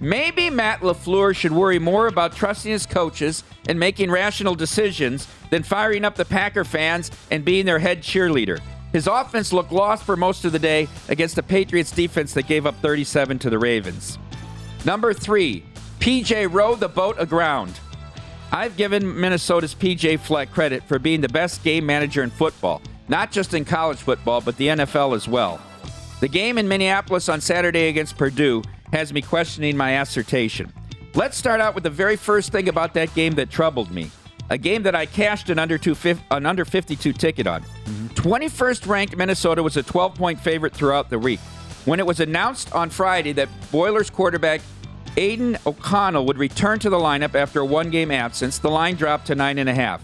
[0.00, 5.62] Maybe Matt LaFleur should worry more about trusting his coaches and making rational decisions than
[5.62, 8.60] firing up the Packer fans and being their head cheerleader.
[8.92, 12.66] His offense looked lost for most of the day against the Patriots defense that gave
[12.66, 14.18] up 37 to the Ravens.
[14.84, 15.64] Number three,
[16.00, 17.80] PJ rowed the boat aground.
[18.52, 23.32] I've given Minnesota's PJ Fleck credit for being the best game manager in football, not
[23.32, 25.60] just in college football, but the NFL as well.
[26.20, 30.72] The game in Minneapolis on Saturday against Purdue has me questioning my assertion.
[31.14, 34.10] Let's start out with the very first thing about that game that troubled me.
[34.50, 35.96] A game that I cashed an under, two,
[36.30, 37.62] an under 52 ticket on.
[37.62, 38.06] Mm-hmm.
[38.08, 41.40] 21st ranked Minnesota was a 12 point favorite throughout the week.
[41.84, 44.60] When it was announced on Friday that Boilers quarterback
[45.16, 49.26] Aidan O'Connell would return to the lineup after a one game absence, the line dropped
[49.28, 50.00] to 9.5.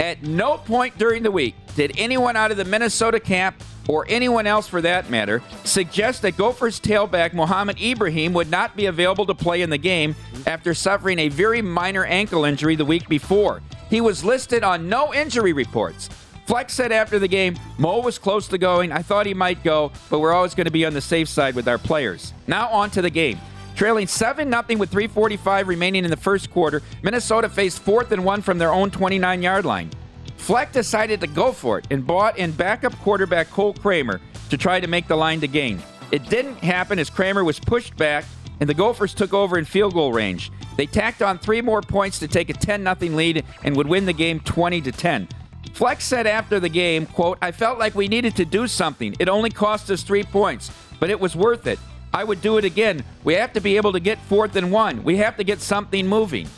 [0.00, 4.46] At no point during the week did anyone out of the Minnesota camp, or anyone
[4.46, 9.34] else for that matter, suggest that Gophers tailback Mohamed Ibrahim would not be available to
[9.34, 13.62] play in the game after suffering a very minor ankle injury the week before.
[13.88, 16.08] He was listed on no injury reports.
[16.46, 18.92] Flex said after the game, Mo was close to going.
[18.92, 21.54] I thought he might go, but we're always going to be on the safe side
[21.54, 22.32] with our players.
[22.46, 23.38] Now on to the game.
[23.76, 28.40] Trailing 7 0 with 3.45 remaining in the first quarter, Minnesota faced fourth and one
[28.40, 29.90] from their own 29 yard line.
[30.38, 34.80] Fleck decided to go for it and brought in backup quarterback Cole Kramer to try
[34.80, 35.78] to make the line to gain.
[36.10, 38.24] It didn't happen as Kramer was pushed back
[38.60, 40.50] and the Gophers took over in field goal range.
[40.78, 44.06] They tacked on three more points to take a 10 0 lead and would win
[44.06, 45.28] the game 20 to 10.
[45.74, 49.14] Fleck said after the game, quote, I felt like we needed to do something.
[49.18, 51.78] It only cost us three points, but it was worth it.
[52.16, 53.04] I would do it again.
[53.24, 55.04] We have to be able to get fourth and one.
[55.04, 56.48] We have to get something moving.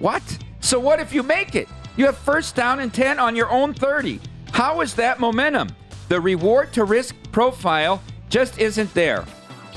[0.00, 0.20] What?
[0.58, 1.68] So what if you make it?
[1.96, 4.18] You have first down and 10 on your own 30.
[4.50, 5.68] How is that momentum?
[6.08, 9.24] The reward to risk profile just isn't there.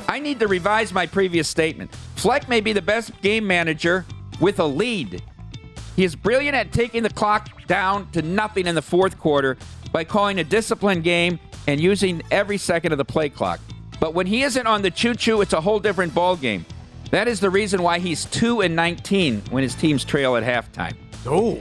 [0.08, 1.94] I need to revise my previous statement.
[2.16, 4.08] Fleck may be the best game manager
[4.40, 5.22] with a lead.
[5.96, 9.58] He is brilliant at taking the clock down to nothing in the fourth quarter
[9.92, 13.60] by calling a disciplined game and using every second of the play clock.
[14.04, 16.66] But when he isn't on the choo choo, it's a whole different ball game.
[17.12, 20.98] That is the reason why he's 2 and 19 when his teams trail at halftime.
[21.26, 21.58] Oh.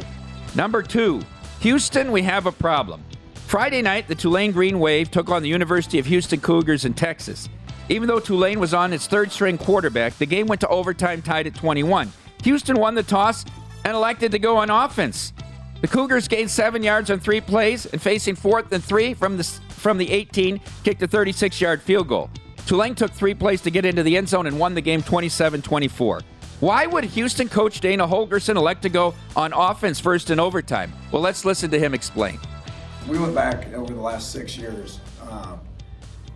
[0.57, 1.23] Number two,
[1.61, 3.05] Houston, we have a problem.
[3.47, 7.49] Friday night, the Tulane Green Wave took on the University of Houston Cougars in Texas.
[7.89, 11.47] Even though Tulane was on its third string quarterback, the game went to overtime tied
[11.47, 12.13] at 21.
[12.43, 13.45] Houston won the toss
[13.85, 15.33] and elected to go on offense.
[15.81, 19.61] The Cougars gained seven yards on three plays and facing fourth and three from the,
[19.83, 22.31] from the 18, kicked a 36 yard field goal.
[22.67, 25.61] Tulane took three plays to get into the end zone and won the game 27
[25.61, 26.21] 24.
[26.61, 30.93] Why would Houston coach Dana Holgorsen elect to go on offense first in overtime?
[31.11, 32.39] Well, let's listen to him explain.
[33.09, 35.57] We went back over the last six years, uh,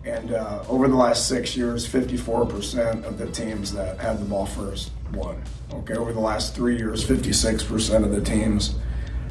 [0.03, 4.45] and uh, over the last six years, 54% of the teams that had the ball
[4.45, 5.41] first won.
[5.71, 8.75] Okay, over the last three years, 56% of the teams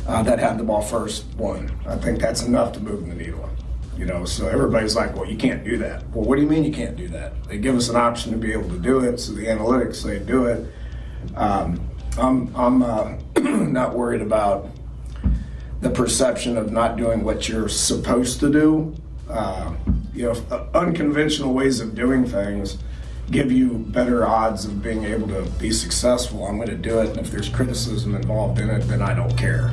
[0.06, 1.70] uh, that had the ball first won.
[1.86, 3.50] I think that's enough to move the needle.
[3.96, 6.06] You know, so everybody's like, well, you can't do that.
[6.10, 7.44] Well, what do you mean you can't do that?
[7.44, 10.18] They give us an option to be able to do it, so the analytics say
[10.18, 10.66] do it.
[11.34, 11.88] Um,
[12.18, 14.68] I'm, I'm uh, not worried about
[15.80, 18.94] the perception of not doing what you're supposed to do.
[19.30, 19.74] Uh,
[20.14, 22.78] you know, unconventional ways of doing things
[23.30, 26.46] give you better odds of being able to be successful.
[26.46, 29.36] I'm going to do it, and if there's criticism involved in it, then I don't
[29.36, 29.72] care.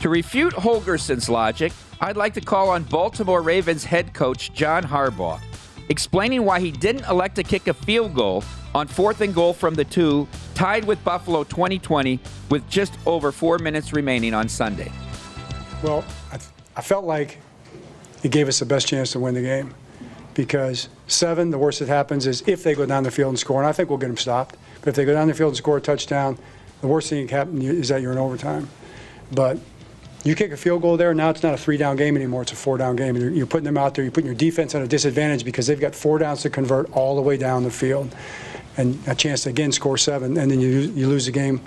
[0.00, 1.72] To refute Holgorsen's logic,
[2.04, 5.40] I'd like to call on Baltimore Ravens head coach John Harbaugh,
[5.88, 8.44] explaining why he didn't elect to kick a field goal
[8.74, 13.58] on fourth and goal from the two, tied with Buffalo 2020, with just over four
[13.58, 14.92] minutes remaining on Sunday.
[15.82, 17.38] Well, I, th- I felt like
[18.22, 19.72] it gave us the best chance to win the game
[20.34, 23.60] because seven, the worst that happens is if they go down the field and score,
[23.62, 24.58] and I think we'll get them stopped.
[24.80, 26.36] But if they go down the field and score a touchdown,
[26.82, 28.68] the worst thing that can happen is that you're in overtime.
[29.32, 29.58] But
[30.24, 32.52] you kick a field goal there, now it's not a three down game anymore, it's
[32.52, 33.16] a four down game.
[33.16, 35.80] You're, you're putting them out there, you're putting your defense at a disadvantage because they've
[35.80, 38.14] got four downs to convert all the way down the field.
[38.76, 41.60] And a chance to again score seven, and then you, you lose the game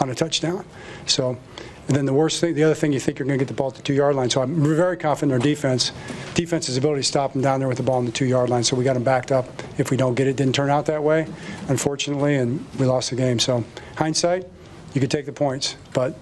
[0.00, 0.64] on a touchdown.
[1.06, 1.38] So,
[1.86, 3.54] and then the worst thing, the other thing, you think you're going to get the
[3.54, 4.28] ball at the two yard line.
[4.28, 5.92] So I'm very confident in our defense,
[6.34, 8.64] defense's ability to stop them down there with the ball on the two yard line.
[8.64, 9.46] So we got them backed up.
[9.78, 11.26] If we don't get it, didn't turn out that way,
[11.68, 13.38] unfortunately, and we lost the game.
[13.38, 13.64] So
[13.96, 14.46] hindsight,
[14.94, 16.16] you could take the points, but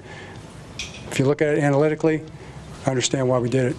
[1.12, 2.22] if you look at it analytically,
[2.86, 3.76] I understand why we did it.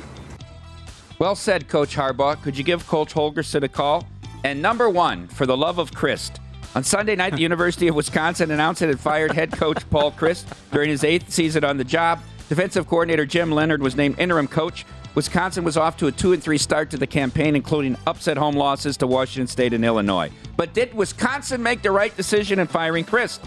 [1.17, 2.41] Well said, Coach Harbaugh.
[2.41, 4.07] Could you give Coach Holgorsen a call?
[4.43, 6.37] And number one, for the love of Chryst.
[6.75, 10.45] On Sunday night, the University of Wisconsin announced it had fired head coach Paul Chryst
[10.71, 12.19] during his eighth season on the job.
[12.49, 14.85] Defensive coordinator Jim Leonhard was named interim coach.
[15.15, 18.55] Wisconsin was off to a 2 and 3 start to the campaign, including upset home
[18.55, 20.29] losses to Washington State and Illinois.
[20.57, 23.39] But did Wisconsin make the right decision in firing Chryst?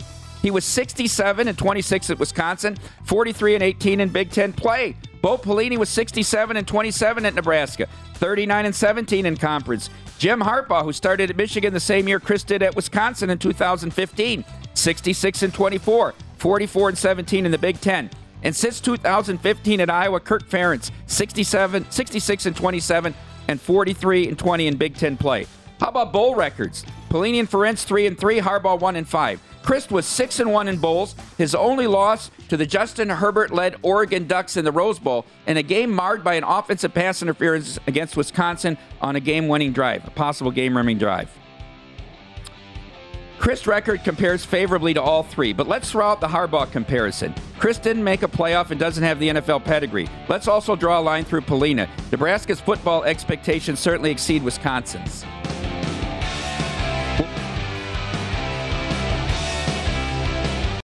[0.46, 4.94] He was 67 and 26 at Wisconsin, 43 and 18 in Big Ten play.
[5.20, 9.90] Bo Pelini was 67 and 27 at Nebraska, 39 and 17 in conference.
[10.20, 14.44] Jim Harbaugh, who started at Michigan the same year Chryst did at Wisconsin in 2015,
[14.74, 18.08] 66 and 24, 44 and 17 in the Big Ten.
[18.44, 23.14] And since 2015 at Iowa, Kirk Ferentz, 67, 66 and 27,
[23.48, 25.48] and 43 and 20 in Big Ten play.
[25.80, 26.84] How about bowl records?
[27.08, 29.40] Pelini and Ferentz 3 and 3, Harbaugh 1 and 5.
[29.62, 31.16] Chryst was 6 and 1 in bowls.
[31.38, 35.56] His only loss to the Justin Herbert led Oregon Ducks in the Rose Bowl in
[35.56, 40.06] a game marred by an offensive pass interference against Wisconsin on a game winning drive,
[40.06, 41.30] a possible game winning drive.
[43.38, 47.34] Chryst record compares favorably to all three, but let's throw out the Harbaugh comparison.
[47.58, 50.08] Chryst didn't make a playoff and doesn't have the NFL pedigree.
[50.28, 51.88] Let's also draw a line through Pelini.
[52.10, 55.24] Nebraska's football expectations certainly exceed Wisconsin's.
[57.18, 57.45] Well,